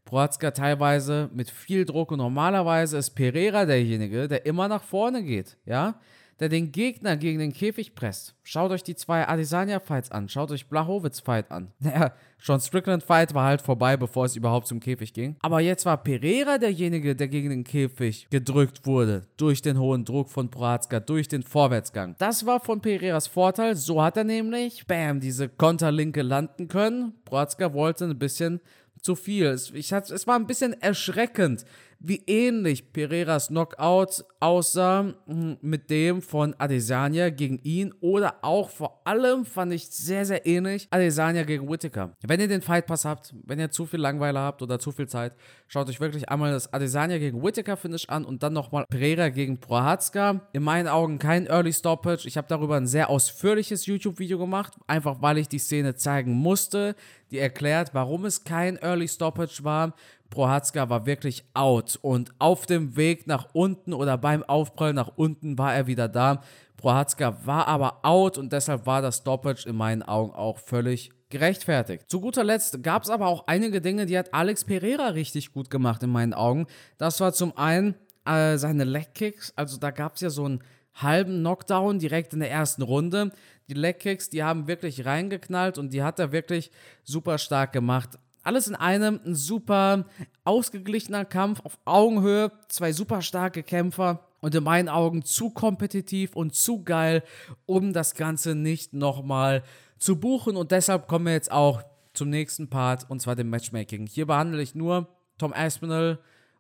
Prohatzka 0.06 0.52
teilweise 0.52 1.30
mit 1.34 1.50
viel 1.50 1.84
Druck 1.84 2.12
und 2.12 2.20
normalerweise 2.20 2.98
ist 2.98 3.12
Pereira 3.12 3.66
derjenige, 3.66 4.28
der 4.28 4.46
immer 4.46 4.68
nach 4.68 4.84
vorne 4.84 5.24
geht, 5.24 5.58
ja, 5.66 6.00
der 6.40 6.50
den 6.50 6.72
Gegner 6.72 7.16
gegen 7.18 7.40
den 7.40 7.54
Käfig 7.54 7.96
presst. 7.96 8.36
Schaut 8.44 8.72
euch 8.72 8.84
die 8.84 8.96
zwei 8.96 9.28
Adesanya-Fights 9.28 10.12
an, 10.12 10.28
schaut 10.30 10.52
euch 10.52 10.68
Blachowitz-Fight 10.68 11.52
an. 11.52 11.72
Naja, 11.80 12.14
Sean 12.40 12.60
Strickland-Fight 12.60 13.34
war 13.34 13.46
halt 13.46 13.62
vorbei, 13.62 13.96
bevor 13.96 14.26
es 14.26 14.36
überhaupt 14.36 14.68
zum 14.68 14.80
Käfig 14.80 15.14
ging. 15.14 15.36
Aber 15.42 15.62
jetzt 15.62 15.86
war 15.86 15.98
Pereira 16.04 16.58
derjenige, 16.58 17.16
der 17.16 17.28
gegen 17.28 17.50
den 17.50 17.64
Käfig 17.64 18.28
gedrückt 18.30 18.86
wurde, 18.86 19.28
durch 19.38 19.62
den 19.62 19.80
hohen 19.80 20.04
Druck 20.04 20.30
von 20.30 20.50
Prohatzka, 20.50 21.00
durch 21.00 21.28
den 21.28 21.44
Vorwärtsgang. 21.44 22.16
Das 22.18 22.46
war 22.46 22.60
von 22.60 22.82
Pereiras 22.82 23.28
Vorteil, 23.28 23.76
so 23.76 24.04
hat 24.04 24.18
er 24.18 24.24
nämlich, 24.26 24.86
bam, 24.88 25.20
diese 25.20 25.48
Konterlinke 25.48 26.22
landen 26.22 26.68
können. 26.68 27.14
Prohatzka 27.24 27.74
wollte 27.74 28.06
ein 28.06 28.20
bisschen 28.20 28.60
zu 29.02 29.16
viel. 29.16 29.46
Es, 29.46 29.72
ich 29.72 29.92
es 29.92 30.28
war 30.28 30.36
ein 30.36 30.48
bisschen 30.48 30.74
erschreckend, 30.82 31.64
wie 32.00 32.22
ähnlich 32.28 32.92
Pereiras 32.94 33.48
Knockout 33.48 34.24
aussah 34.40 35.14
hm, 35.26 35.58
mit 35.62 35.90
dem 35.90 36.22
von 36.22 36.54
Adesanya 36.58 37.30
gegen 37.30 37.60
ihn 37.64 37.94
oder 38.00 38.36
auch 38.42 38.70
vor 38.70 39.02
allem 39.06 39.46
fand 39.46 39.74
ich 39.74 39.88
sehr, 39.88 40.26
sehr 40.26 40.46
ähnlich 40.46 40.88
Adesanya 40.92 41.44
gegen 41.44 41.70
Whittaker. 41.70 42.12
Wenn 42.22 42.40
ihr 42.40 42.48
den 42.48 42.62
Fight 42.62 42.86
Pass 42.86 43.06
habt, 43.06 43.34
wenn 43.46 43.60
ihr 43.60 43.72
zu 43.72 43.86
viel 43.86 44.00
Langweiler 44.00 44.42
habt 44.42 44.62
oder 44.62 44.80
zu 44.80 44.92
viel 44.92 45.08
Zeit, 45.08 45.36
schaut 45.68 45.90
euch 45.90 46.00
wirklich 46.00 46.30
einmal 46.30 46.52
das 46.52 46.72
Adesanya 46.72 47.18
gegen 47.18 47.44
Whittaker 47.44 47.78
Finish 47.78 48.08
an 48.10 48.26
und 48.26 48.44
dann 48.44 48.54
nochmal 48.54 48.86
Pereira 48.90 49.30
gegen 49.30 49.60
Prohatzka. 49.60 50.42
In 50.54 50.64
meinen 50.64 50.88
Augen 50.88 51.20
kein 51.20 51.48
Early 51.48 51.74
Stoppage. 51.74 52.28
Ich 52.28 52.38
habe 52.38 52.48
darüber 52.48 52.78
ein 52.78 52.88
sehr 52.88 53.10
ausführliches 53.10 53.86
YouTube-Video 53.86 54.38
gemacht, 54.38 54.74
einfach 54.88 55.22
weil 55.22 55.38
ich 55.38 55.48
die 55.48 55.60
Szene 55.60 55.96
zeigen 55.96 56.34
musste, 56.34 56.96
die 57.36 57.40
erklärt, 57.40 57.94
warum 57.94 58.26
es 58.26 58.46
kein 58.46 58.78
Early 58.78 59.08
Stoppage 59.08 59.64
war. 59.64 59.94
Prohatzka 60.30 60.90
war 60.90 61.06
wirklich 61.06 61.44
out 61.54 62.00
und 62.02 62.32
auf 62.40 62.66
dem 62.66 62.96
Weg 62.96 63.28
nach 63.28 63.50
unten 63.54 63.94
oder 63.94 64.18
beim 64.18 64.42
Aufprall 64.44 64.94
nach 64.94 65.12
unten 65.18 65.58
war 65.58 65.76
er 65.76 65.86
wieder 65.86 66.08
da. 66.08 66.42
Prohatzka 66.78 67.46
war 67.46 67.68
aber 67.68 68.00
out 68.04 68.38
und 68.38 68.54
deshalb 68.54 68.86
war 68.86 69.02
das 69.02 69.18
Stoppage 69.18 69.68
in 69.68 69.76
meinen 69.76 70.02
Augen 70.02 70.34
auch 70.34 70.60
völlig 70.60 71.12
gerechtfertigt. 71.30 72.10
Zu 72.10 72.22
guter 72.22 72.44
Letzt 72.44 72.82
gab 72.84 73.04
es 73.04 73.10
aber 73.10 73.28
auch 73.28 73.48
einige 73.48 73.82
Dinge, 73.82 74.06
die 74.06 74.18
hat 74.18 74.34
Alex 74.34 74.64
Pereira 74.64 75.10
richtig 75.10 75.52
gut 75.52 75.70
gemacht 75.70 76.02
in 76.04 76.10
meinen 76.10 76.34
Augen. 76.34 76.68
Das 76.98 77.20
war 77.20 77.34
zum 77.34 77.58
einen 77.58 77.96
äh, 78.26 78.58
seine 78.58 78.86
Legkicks, 78.86 79.54
also 79.56 79.78
da 79.78 79.92
gab 79.92 80.16
es 80.16 80.22
ja 80.22 80.30
so 80.30 80.46
einen 80.46 80.64
halben 80.96 81.40
Knockdown 81.40 82.00
direkt 82.00 82.34
in 82.34 82.40
der 82.40 82.52
ersten 82.52 82.82
Runde. 82.82 83.32
Die 83.68 83.74
Legkicks, 83.74 84.30
die 84.30 84.44
haben 84.44 84.68
wirklich 84.68 85.06
reingeknallt 85.06 85.78
und 85.78 85.94
die 85.94 86.04
hat 86.04 86.20
er 86.20 86.32
wirklich 86.32 86.72
super 87.04 87.38
stark 87.38 87.74
gemacht. 87.74 88.20
Alles 88.44 88.68
in 88.68 88.76
einem 88.76 89.20
ein 89.26 89.34
super 89.34 90.06
ausgeglichener 90.44 91.26
Kampf 91.26 91.62
auf 91.62 91.80
Augenhöhe, 91.84 92.52
zwei 92.68 92.92
super 92.92 93.24
starke 93.24 93.64
Kämpfer 93.64 94.28
und 94.40 94.54
in 94.54 94.64
meinen 94.64 94.88
Augen 94.90 95.24
zu 95.26 95.50
kompetitiv 95.50 96.36
und 96.36 96.54
zu 96.54 96.84
geil, 96.84 97.24
um 97.66 97.92
das 97.92 98.14
Ganze 98.14 98.54
nicht 98.54 98.94
nochmal 98.94 99.64
zu 99.98 100.20
buchen. 100.20 100.56
Und 100.56 100.70
deshalb 100.70 101.08
kommen 101.08 101.26
wir 101.26 101.34
jetzt 101.34 101.52
auch 101.52 101.82
zum 102.14 102.30
nächsten 102.30 102.70
Part 102.70 103.10
und 103.10 103.20
zwar 103.20 103.36
dem 103.36 103.50
Matchmaking. 103.50 104.06
Hier 104.06 104.28
behandle 104.28 104.62
ich 104.62 104.76
nur 104.76 105.08
Tom 105.40 105.52
Aspinall, 105.52 106.20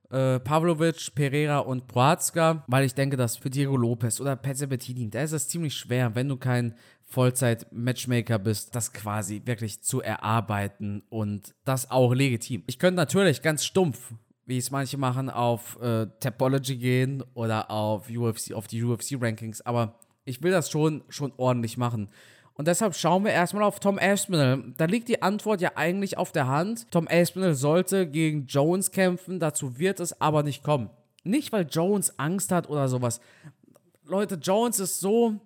äh, 0.10 0.40
Pavlovic, 0.40 1.14
Pereira 1.16 1.60
und 1.60 1.88
Proazka, 1.88 2.64
weil 2.68 2.86
ich 2.86 2.94
denke, 2.94 3.18
dass 3.18 3.38
für 3.38 3.50
Diego 3.50 3.76
Lopez 3.78 4.20
oder 4.20 4.36
Pezze 4.36 4.68
Bettini, 4.68 5.10
da 5.10 5.22
ist 5.22 5.32
es 5.32 5.48
ziemlich 5.48 5.76
schwer, 5.76 6.16
wenn 6.16 6.30
du 6.30 6.38
kein 6.38 6.76
Vollzeit-Matchmaker 7.06 8.40
bist, 8.40 8.76
das 8.76 8.92
quasi 8.92 9.42
wirklich 9.46 9.82
zu 9.82 10.02
erarbeiten 10.02 11.04
und 11.10 11.56
das 11.64 11.92
auch 11.92 12.14
legitim. 12.14 12.64
Ich 12.68 12.80
könnte 12.80 12.98
natürlich 12.98 13.42
ganz 13.42 13.64
stumpf, 13.64 14.14
wie 14.46 14.58
es 14.58 14.72
manche 14.72 14.98
machen, 14.98 15.30
auf 15.30 15.80
äh, 15.82 16.08
Tapology 16.20 16.78
gehen 16.78 17.24
oder 17.34 17.72
auf 17.72 18.10
UFC, 18.10 18.54
auf 18.54 18.68
die 18.68 18.84
UFC-Rankings, 18.84 19.62
aber 19.62 20.00
ich 20.26 20.42
will 20.44 20.52
das 20.52 20.70
schon, 20.70 21.04
schon 21.10 21.32
ordentlich 21.38 21.78
machen. 21.78 22.10
Und 22.56 22.68
deshalb 22.68 22.96
schauen 22.96 23.26
wir 23.26 23.32
erstmal 23.32 23.64
auf 23.64 23.80
Tom 23.80 24.00
Aspinall. 24.00 24.74
Da 24.78 24.86
liegt 24.86 25.10
die 25.10 25.22
Antwort 25.22 25.62
ja 25.62 25.72
eigentlich 25.76 26.18
auf 26.18 26.32
der 26.32 26.48
Hand. 26.48 26.90
Tom 26.90 27.08
Aspinall 27.10 27.54
sollte 27.54 28.08
gegen 28.08 28.46
Jones 28.46 28.92
kämpfen, 28.92 29.40
dazu 29.40 29.78
wird 29.78 30.00
es 30.00 30.20
aber 30.22 30.42
nicht 30.42 30.64
kommen. 30.64 30.90
Nicht, 31.24 31.52
weil 31.52 31.68
Jones 31.70 32.18
Angst 32.18 32.52
hat 32.52 32.70
oder 32.70 32.88
sowas. 32.88 33.20
Leute, 34.06 34.36
Jones 34.36 34.80
ist 34.80 35.00
so 35.00 35.42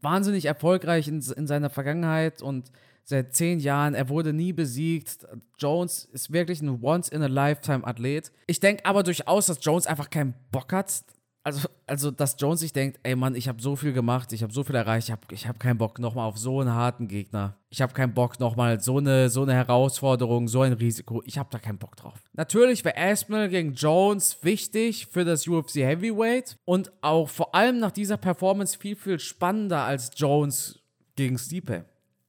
wahnsinnig 0.00 0.44
erfolgreich 0.44 1.08
in, 1.08 1.22
in 1.36 1.46
seiner 1.46 1.70
Vergangenheit 1.70 2.42
und 2.42 2.70
seit 3.04 3.34
zehn 3.34 3.60
Jahren. 3.60 3.94
Er 3.94 4.08
wurde 4.08 4.32
nie 4.32 4.52
besiegt. 4.52 5.26
Jones 5.58 6.08
ist 6.12 6.32
wirklich 6.32 6.60
ein 6.60 6.82
Once-in-a-Lifetime-Athlet. 6.82 8.32
Ich 8.46 8.60
denke 8.60 8.84
aber 8.84 9.02
durchaus, 9.02 9.46
dass 9.46 9.64
Jones 9.64 9.86
einfach 9.86 10.10
keinen 10.10 10.34
Bock 10.50 10.72
hat, 10.72 11.04
also, 11.46 11.68
also 11.86 12.10
dass 12.10 12.34
Jones 12.40 12.58
sich 12.58 12.72
denkt, 12.72 12.98
ey 13.04 13.14
Mann, 13.14 13.36
ich 13.36 13.46
habe 13.46 13.62
so 13.62 13.76
viel 13.76 13.92
gemacht, 13.92 14.32
ich 14.32 14.42
habe 14.42 14.52
so 14.52 14.64
viel 14.64 14.74
erreicht, 14.74 15.06
ich 15.06 15.12
habe 15.12 15.22
ich 15.30 15.46
hab 15.46 15.60
keinen 15.60 15.78
Bock 15.78 16.00
nochmal 16.00 16.26
auf 16.26 16.36
so 16.38 16.60
einen 16.60 16.72
harten 16.72 17.06
Gegner. 17.06 17.56
Ich 17.70 17.80
habe 17.80 17.92
keinen 17.92 18.14
Bock 18.14 18.40
nochmal 18.40 18.80
so 18.80 18.98
eine, 18.98 19.30
so 19.30 19.42
eine 19.42 19.54
Herausforderung, 19.54 20.48
so 20.48 20.62
ein 20.62 20.72
Risiko. 20.72 21.22
Ich 21.24 21.38
habe 21.38 21.48
da 21.52 21.60
keinen 21.60 21.78
Bock 21.78 21.94
drauf. 21.94 22.14
Natürlich 22.32 22.84
wäre 22.84 22.96
Aspinall 22.96 23.48
gegen 23.48 23.74
Jones 23.74 24.38
wichtig 24.42 25.06
für 25.06 25.24
das 25.24 25.46
UFC 25.46 25.76
Heavyweight 25.76 26.58
und 26.64 26.90
auch 27.00 27.28
vor 27.28 27.54
allem 27.54 27.78
nach 27.78 27.92
dieser 27.92 28.16
Performance 28.16 28.76
viel, 28.76 28.96
viel 28.96 29.20
spannender 29.20 29.84
als 29.84 30.10
Jones 30.16 30.80
gegen 31.14 31.38
Stipe. 31.38 31.84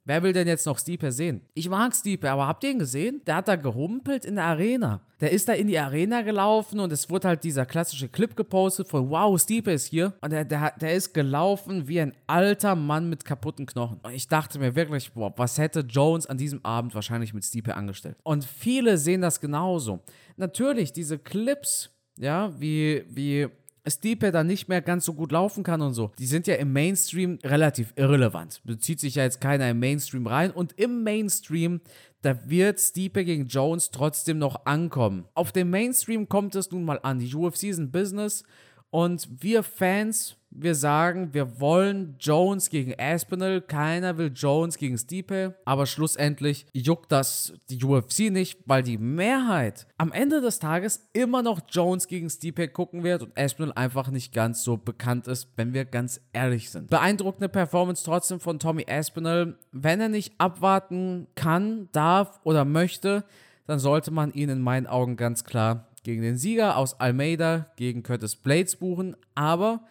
Wer 0.08 0.24
will 0.24 0.32
denn 0.32 0.48
jetzt 0.48 0.66
noch 0.66 0.80
Stipe 0.80 1.12
sehen? 1.12 1.42
Ich 1.54 1.68
mag 1.68 1.94
Stipe, 1.94 2.32
aber 2.32 2.48
habt 2.48 2.64
ihr 2.64 2.72
ihn 2.72 2.80
gesehen? 2.80 3.22
Der 3.28 3.36
hat 3.36 3.50
da 3.50 3.58
gehumpelt 3.58 4.24
in 4.24 4.36
der 4.36 4.46
Arena. 4.46 5.02
Der 5.20 5.34
ist 5.34 5.50
da 5.50 5.54
in 5.54 5.68
die 5.68 5.78
Arena 5.78 6.22
gelaufen 6.22 6.80
und 6.80 6.94
es 6.94 7.10
wurde 7.10 7.28
halt 7.28 7.44
dieser 7.44 7.66
klassische 7.66 8.08
Clip 8.08 8.34
gepostet 8.34 8.88
von 8.88 9.10
Wow, 9.10 9.38
Stipe 9.38 9.70
ist 9.70 9.88
hier. 9.88 10.14
Und 10.22 10.32
der, 10.32 10.46
der, 10.46 10.72
der 10.80 10.94
ist 10.94 11.14
gelaufen 11.14 11.90
wie 11.90 12.00
ein 12.00 12.14
alter 12.26 12.74
Mann 12.76 13.10
mit 13.10 13.26
kaputten 13.26 13.66
Knochen. 13.66 14.00
Und 14.02 14.14
ich 14.14 14.30
dachte 14.30 14.60
mir 14.60 14.76
wirklich, 14.76 15.12
boah, 15.12 15.34
was 15.36 15.58
hätte 15.58 15.82
Jones 15.82 16.26
an 16.26 16.38
diesem 16.38 16.64
Abend 16.64 16.96
wahrscheinlich 16.96 17.34
mit 17.34 17.44
Stipe 17.44 17.76
angestellt? 17.76 18.16
Und 18.24 18.46
viele 18.46 18.98
sehen 18.98 19.20
das 19.20 19.42
genauso. 19.42 20.00
Natürlich, 20.38 20.94
diese 20.94 21.20
Clips, 21.20 21.90
ja, 22.18 22.54
wie, 22.58 23.04
wie 23.10 23.50
Stipe 23.90 24.32
dann 24.32 24.48
nicht 24.48 24.70
mehr 24.70 24.82
ganz 24.82 25.06
so 25.06 25.14
gut 25.14 25.32
laufen 25.32 25.64
kann 25.64 25.82
und 25.82 25.94
so, 25.94 26.12
die 26.20 26.26
sind 26.26 26.48
ja 26.48 26.56
im 26.56 26.74
Mainstream 26.74 27.40
relativ 27.44 27.94
irrelevant. 27.96 28.62
Bezieht 28.64 29.00
sich 29.00 29.16
ja 29.16 29.24
jetzt 29.24 29.42
keiner 29.42 29.70
im 29.70 29.80
Mainstream 29.80 30.28
rein 30.28 30.52
und 30.52 30.74
im 30.80 31.04
Mainstream, 31.04 31.82
da 32.22 32.50
wird 32.50 32.80
Stipe 32.80 33.26
gegen 33.26 33.48
Jones 33.48 33.92
trotzdem 33.92 34.38
noch 34.38 34.66
ankommen. 34.66 35.26
Auf 35.34 35.52
dem 35.52 35.70
Mainstream 35.70 36.30
kommt 36.30 36.56
es 36.56 36.72
nun 36.72 36.84
mal 36.86 37.00
an. 37.04 37.20
Die 37.20 37.34
UFC 37.34 37.64
ist 37.64 37.78
ein 37.78 37.92
Business 37.92 38.44
und 38.90 39.28
wir 39.42 39.64
Fans 39.64 40.37
wir 40.50 40.76
sagen, 40.76 41.34
wir 41.34 41.60
wollen 41.60 42.16
Jones 42.20 42.70
gegen 42.70 42.94
Aspinall, 42.98 43.62
keiner 43.62 44.18
will 44.18 44.32
Jones 44.34 44.78
gegen 44.78 44.98
Stipe, 44.98 45.56
aber 45.66 45.86
schlussendlich 45.86 46.66
juckt 46.74 47.12
das 47.12 47.54
die 47.70 47.84
UFC 47.84 48.32
nicht, 48.32 48.60
weil 48.66 48.82
die 48.84 48.98
Mehrheit 48.98 49.88
am 49.98 50.12
Ende 50.12 50.42
des 50.42 50.60
Tages 50.60 51.08
immer 51.14 51.42
noch 51.44 51.62
Jones 51.70 52.08
gegen 52.08 52.30
Stipe 52.30 52.68
gucken 52.68 53.04
wird 53.04 53.24
und 53.24 53.38
Aspinall 53.38 53.74
einfach 53.74 54.10
nicht 54.10 54.34
ganz 54.34 54.64
so 54.64 54.78
bekannt 54.78 55.28
ist, 55.28 55.50
wenn 55.58 55.74
wir 55.74 55.86
ganz 55.86 56.22
ehrlich 56.34 56.70
sind. 56.70 56.90
Beeindruckende 56.90 57.50
Performance 57.50 58.04
trotzdem 58.04 58.40
von 58.40 58.60
Tommy 58.60 58.86
Aspinall. 58.90 59.58
Wenn 59.72 60.02
er 60.02 60.10
nicht 60.10 60.34
abwarten 60.38 61.28
kann, 61.36 61.90
darf 61.92 62.40
oder 62.44 62.66
möchte, 62.66 63.24
dann 63.66 63.80
sollte 63.80 64.12
man 64.12 64.32
ihn 64.32 64.50
in 64.50 64.62
meinen 64.62 64.88
Augen 64.88 65.18
ganz 65.18 65.44
klar 65.44 65.88
gegen 66.04 66.22
den 66.22 66.38
Sieger 66.38 66.78
aus 66.78 67.00
Almeida 67.00 67.68
gegen 67.76 68.02
Curtis 68.02 68.38
Blades 68.38 68.78
buchen, 68.78 69.16
aber 69.36 69.82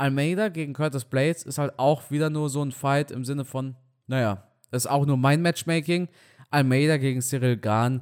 Almeida 0.00 0.48
gegen 0.48 0.72
Curtis 0.72 1.04
Blades 1.04 1.42
ist 1.42 1.58
halt 1.58 1.78
auch 1.78 2.10
wieder 2.10 2.30
nur 2.30 2.48
so 2.48 2.64
ein 2.64 2.72
Fight 2.72 3.10
im 3.10 3.26
Sinne 3.26 3.44
von, 3.44 3.76
naja, 4.06 4.44
ist 4.70 4.88
auch 4.88 5.04
nur 5.04 5.18
mein 5.18 5.42
Matchmaking. 5.42 6.08
Almeida 6.50 6.96
gegen 6.96 7.20
Cyril 7.20 7.58
Gahn 7.58 8.00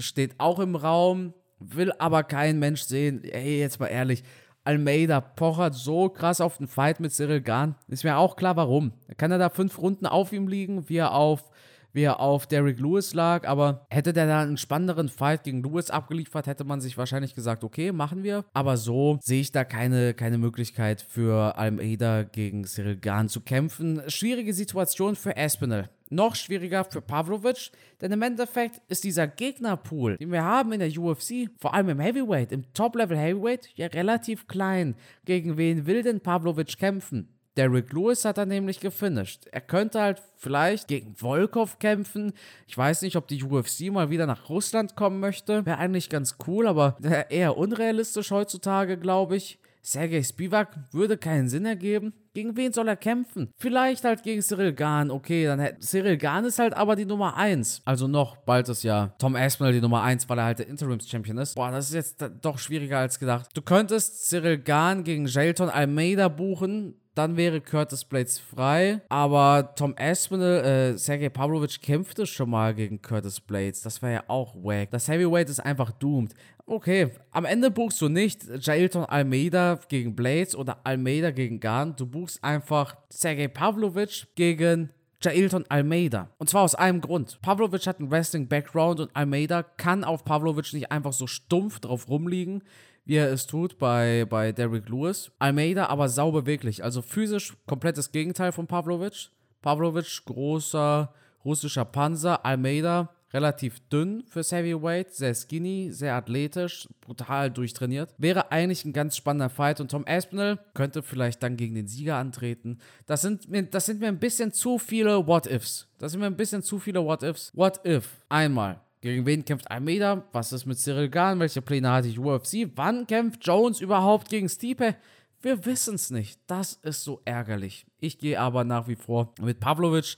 steht 0.00 0.34
auch 0.38 0.58
im 0.58 0.74
Raum, 0.74 1.34
will 1.60 1.92
aber 2.00 2.24
kein 2.24 2.58
Mensch 2.58 2.82
sehen. 2.82 3.22
Ey, 3.22 3.60
jetzt 3.60 3.78
mal 3.78 3.86
ehrlich, 3.86 4.24
Almeida 4.64 5.20
pochert 5.20 5.74
so 5.74 6.08
krass 6.08 6.40
auf 6.40 6.58
den 6.58 6.66
Fight 6.66 6.98
mit 6.98 7.12
Cyril 7.12 7.40
Gahn. 7.40 7.76
Ist 7.86 8.02
mir 8.02 8.16
auch 8.16 8.34
klar, 8.34 8.56
warum. 8.56 8.92
Kann 9.16 9.30
er 9.30 9.38
da 9.38 9.48
fünf 9.48 9.78
Runden 9.78 10.06
auf 10.06 10.32
ihm 10.32 10.48
liegen, 10.48 10.88
wie 10.88 10.96
er 10.96 11.14
auf 11.14 11.52
wie 11.92 12.02
er 12.02 12.20
auf 12.20 12.46
Derrick 12.46 12.78
Lewis 12.78 13.14
lag, 13.14 13.46
aber 13.46 13.86
hätte 13.90 14.12
der 14.12 14.26
da 14.26 14.42
einen 14.42 14.56
spannenderen 14.56 15.08
Fight 15.08 15.44
gegen 15.44 15.62
Lewis 15.62 15.90
abgeliefert, 15.90 16.46
hätte 16.46 16.64
man 16.64 16.80
sich 16.80 16.98
wahrscheinlich 16.98 17.34
gesagt, 17.34 17.64
okay, 17.64 17.92
machen 17.92 18.22
wir. 18.22 18.44
Aber 18.52 18.76
so 18.76 19.18
sehe 19.22 19.40
ich 19.40 19.52
da 19.52 19.64
keine, 19.64 20.14
keine 20.14 20.38
Möglichkeit 20.38 21.00
für 21.00 21.56
Almeida 21.56 22.24
gegen 22.24 22.64
Cyril 22.64 22.96
Gahn 22.96 23.28
zu 23.28 23.40
kämpfen. 23.40 24.02
Schwierige 24.08 24.52
Situation 24.52 25.16
für 25.16 25.36
Aspinall. 25.36 25.88
Noch 26.10 26.36
schwieriger 26.36 26.84
für 26.84 27.02
Pavlovic, 27.02 27.70
denn 28.00 28.12
im 28.12 28.22
Endeffekt 28.22 28.80
ist 28.88 29.04
dieser 29.04 29.26
Gegnerpool, 29.26 30.16
den 30.16 30.32
wir 30.32 30.42
haben 30.42 30.72
in 30.72 30.80
der 30.80 30.98
UFC, 30.98 31.50
vor 31.58 31.74
allem 31.74 31.90
im 31.90 32.00
Heavyweight, 32.00 32.50
im 32.52 32.72
Top-Level 32.72 33.18
Heavyweight, 33.18 33.68
ja 33.74 33.88
relativ 33.88 34.46
klein. 34.48 34.94
Gegen 35.26 35.58
wen 35.58 35.86
will 35.86 36.02
denn 36.02 36.20
Pavlovic 36.20 36.78
kämpfen? 36.78 37.37
Derrick 37.58 37.92
Lewis 37.92 38.24
hat 38.24 38.38
er 38.38 38.46
nämlich 38.46 38.78
gefinisht. 38.78 39.46
Er 39.50 39.60
könnte 39.60 40.00
halt 40.00 40.22
vielleicht 40.36 40.86
gegen 40.86 41.16
Volkov 41.16 41.80
kämpfen. 41.80 42.32
Ich 42.68 42.78
weiß 42.78 43.02
nicht, 43.02 43.16
ob 43.16 43.26
die 43.26 43.42
UFC 43.42 43.90
mal 43.90 44.10
wieder 44.10 44.26
nach 44.26 44.48
Russland 44.48 44.94
kommen 44.94 45.18
möchte. 45.18 45.66
Wäre 45.66 45.78
eigentlich 45.78 46.08
ganz 46.08 46.36
cool, 46.46 46.68
aber 46.68 46.96
eher 47.30 47.58
unrealistisch 47.58 48.30
heutzutage, 48.30 48.96
glaube 48.96 49.36
ich. 49.36 49.58
Sergei 49.82 50.22
Spivak 50.22 50.76
würde 50.92 51.16
keinen 51.16 51.48
Sinn 51.48 51.64
ergeben. 51.64 52.12
Gegen 52.34 52.56
wen 52.56 52.72
soll 52.72 52.86
er 52.86 52.96
kämpfen? 52.96 53.50
Vielleicht 53.56 54.04
halt 54.04 54.22
gegen 54.22 54.42
Cyril 54.42 54.72
Gahn. 54.72 55.10
Okay, 55.10 55.46
dann 55.46 55.58
hätte 55.58 55.80
Cyril 55.80 56.16
Gahn 56.16 56.44
ist 56.44 56.60
halt 56.60 56.74
aber 56.74 56.94
die 56.94 57.06
Nummer 57.06 57.36
1. 57.36 57.82
Also 57.84 58.06
noch 58.06 58.36
bald 58.36 58.68
ist 58.68 58.84
ja 58.84 59.14
Tom 59.18 59.34
Aspinall 59.34 59.72
die 59.72 59.80
Nummer 59.80 60.02
1, 60.02 60.28
weil 60.28 60.38
er 60.38 60.44
halt 60.44 60.58
der 60.60 60.68
Interims-Champion 60.68 61.38
ist. 61.38 61.56
Boah, 61.56 61.72
das 61.72 61.88
ist 61.88 61.94
jetzt 61.94 62.24
doch 62.42 62.58
schwieriger 62.58 62.98
als 62.98 63.18
gedacht. 63.18 63.48
Du 63.54 63.62
könntest 63.62 64.28
Cyril 64.28 64.58
Gahn 64.58 65.02
gegen 65.02 65.26
Jailton 65.26 65.70
Almeida 65.70 66.28
buchen 66.28 66.94
dann 67.18 67.36
wäre 67.36 67.60
Curtis 67.60 68.04
Blades 68.04 68.38
frei. 68.38 69.00
Aber 69.08 69.74
Tom 69.74 69.94
Aspinall, 69.98 70.64
äh, 70.64 70.96
Sergej 70.96 71.30
Pavlovich 71.30 71.80
kämpfte 71.80 72.26
schon 72.26 72.50
mal 72.50 72.74
gegen 72.74 73.02
Curtis 73.02 73.40
Blades. 73.40 73.82
Das 73.82 74.00
wäre 74.02 74.12
ja 74.12 74.24
auch 74.28 74.54
wack. 74.54 74.90
Das 74.92 75.08
Heavyweight 75.08 75.50
ist 75.50 75.60
einfach 75.60 75.90
doomed. 75.90 76.32
Okay, 76.64 77.10
am 77.32 77.44
Ende 77.44 77.70
buchst 77.70 78.00
du 78.00 78.08
nicht 78.08 78.44
Jailton 78.60 79.04
Almeida 79.04 79.80
gegen 79.88 80.14
Blades 80.14 80.54
oder 80.54 80.78
Almeida 80.84 81.30
gegen 81.32 81.58
Garn. 81.58 81.96
Du 81.96 82.06
buchst 82.06 82.44
einfach 82.44 82.96
Sergej 83.08 83.48
Pavlovich 83.48 84.28
gegen 84.36 84.90
Jailton 85.20 85.64
Almeida. 85.68 86.30
Und 86.38 86.48
zwar 86.48 86.62
aus 86.62 86.76
einem 86.76 87.00
Grund. 87.00 87.40
Pavlovich 87.42 87.88
hat 87.88 87.98
einen 87.98 88.10
Wrestling-Background 88.10 89.00
und 89.00 89.16
Almeida 89.16 89.64
kann 89.64 90.04
auf 90.04 90.24
Pavlovich 90.24 90.72
nicht 90.72 90.92
einfach 90.92 91.12
so 91.12 91.26
stumpf 91.26 91.80
drauf 91.80 92.08
rumliegen, 92.08 92.62
wie 93.08 93.16
er 93.16 93.32
es 93.32 93.46
tut 93.46 93.78
bei, 93.78 94.26
bei 94.28 94.52
Derrick 94.52 94.90
Lewis. 94.90 95.32
Almeida 95.38 95.86
aber 95.86 96.10
sauber 96.10 96.44
wirklich. 96.44 96.84
Also 96.84 97.00
physisch 97.00 97.56
komplettes 97.66 98.12
Gegenteil 98.12 98.52
von 98.52 98.66
Pavlovic. 98.66 99.30
Pavlovic, 99.62 100.26
großer 100.26 101.12
russischer 101.42 101.86
Panzer. 101.86 102.44
Almeida 102.44 103.08
relativ 103.32 103.80
dünn 103.88 104.24
fürs 104.26 104.52
Heavyweight, 104.52 105.14
sehr 105.14 105.34
skinny, 105.34 105.88
sehr 105.90 106.14
athletisch, 106.16 106.86
brutal 107.00 107.50
durchtrainiert. 107.50 108.14
Wäre 108.18 108.52
eigentlich 108.52 108.84
ein 108.84 108.92
ganz 108.92 109.16
spannender 109.16 109.50
Fight 109.50 109.80
und 109.80 109.90
Tom 109.90 110.04
Aspinall 110.06 110.58
könnte 110.74 111.02
vielleicht 111.02 111.42
dann 111.42 111.56
gegen 111.56 111.74
den 111.74 111.86
Sieger 111.86 112.16
antreten. 112.16 112.78
Das 113.06 113.22
sind 113.22 113.48
mir, 113.48 113.62
das 113.62 113.86
sind 113.86 114.00
mir 114.00 114.08
ein 114.08 114.18
bisschen 114.18 114.52
zu 114.52 114.78
viele 114.78 115.26
What-Ifs. 115.26 115.88
Das 115.98 116.12
sind 116.12 116.20
mir 116.20 116.26
ein 116.26 116.36
bisschen 116.36 116.62
zu 116.62 116.78
viele 116.78 117.02
What-Ifs. 117.02 117.52
What 117.54 117.80
if? 117.86 118.18
Einmal 118.28 118.82
gegen 119.00 119.26
wen 119.26 119.44
kämpft 119.44 119.70
Almeida? 119.70 120.24
Was 120.32 120.52
ist 120.52 120.66
mit 120.66 120.78
Cyril 120.78 121.08
Gahn? 121.08 121.40
Welche 121.40 121.62
Pläne 121.62 121.90
hat 121.90 122.04
die 122.04 122.18
UFC? 122.18 122.70
Wann 122.74 123.06
kämpft 123.06 123.46
Jones 123.46 123.80
überhaupt 123.80 124.28
gegen 124.28 124.48
Stipe? 124.48 124.96
Wir 125.40 125.64
wissen 125.64 125.94
es 125.94 126.10
nicht. 126.10 126.40
Das 126.46 126.74
ist 126.82 127.04
so 127.04 127.20
ärgerlich. 127.24 127.86
Ich 128.00 128.18
gehe 128.18 128.40
aber 128.40 128.64
nach 128.64 128.88
wie 128.88 128.96
vor 128.96 129.34
mit 129.40 129.60
Pavlovic 129.60 130.16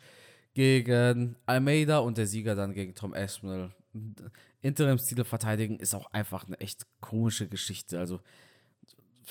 gegen 0.54 1.36
Almeida 1.46 1.98
und 1.98 2.16
der 2.16 2.26
Sieger 2.26 2.54
dann 2.54 2.72
gegen 2.72 2.94
Tom 2.94 3.12
Aspinall. 3.12 3.74
Interimstitel 4.62 5.24
verteidigen 5.24 5.78
ist 5.78 5.94
auch 5.94 6.12
einfach 6.12 6.46
eine 6.46 6.58
echt 6.60 6.86
komische 7.00 7.48
Geschichte. 7.48 7.98
Also 7.98 8.20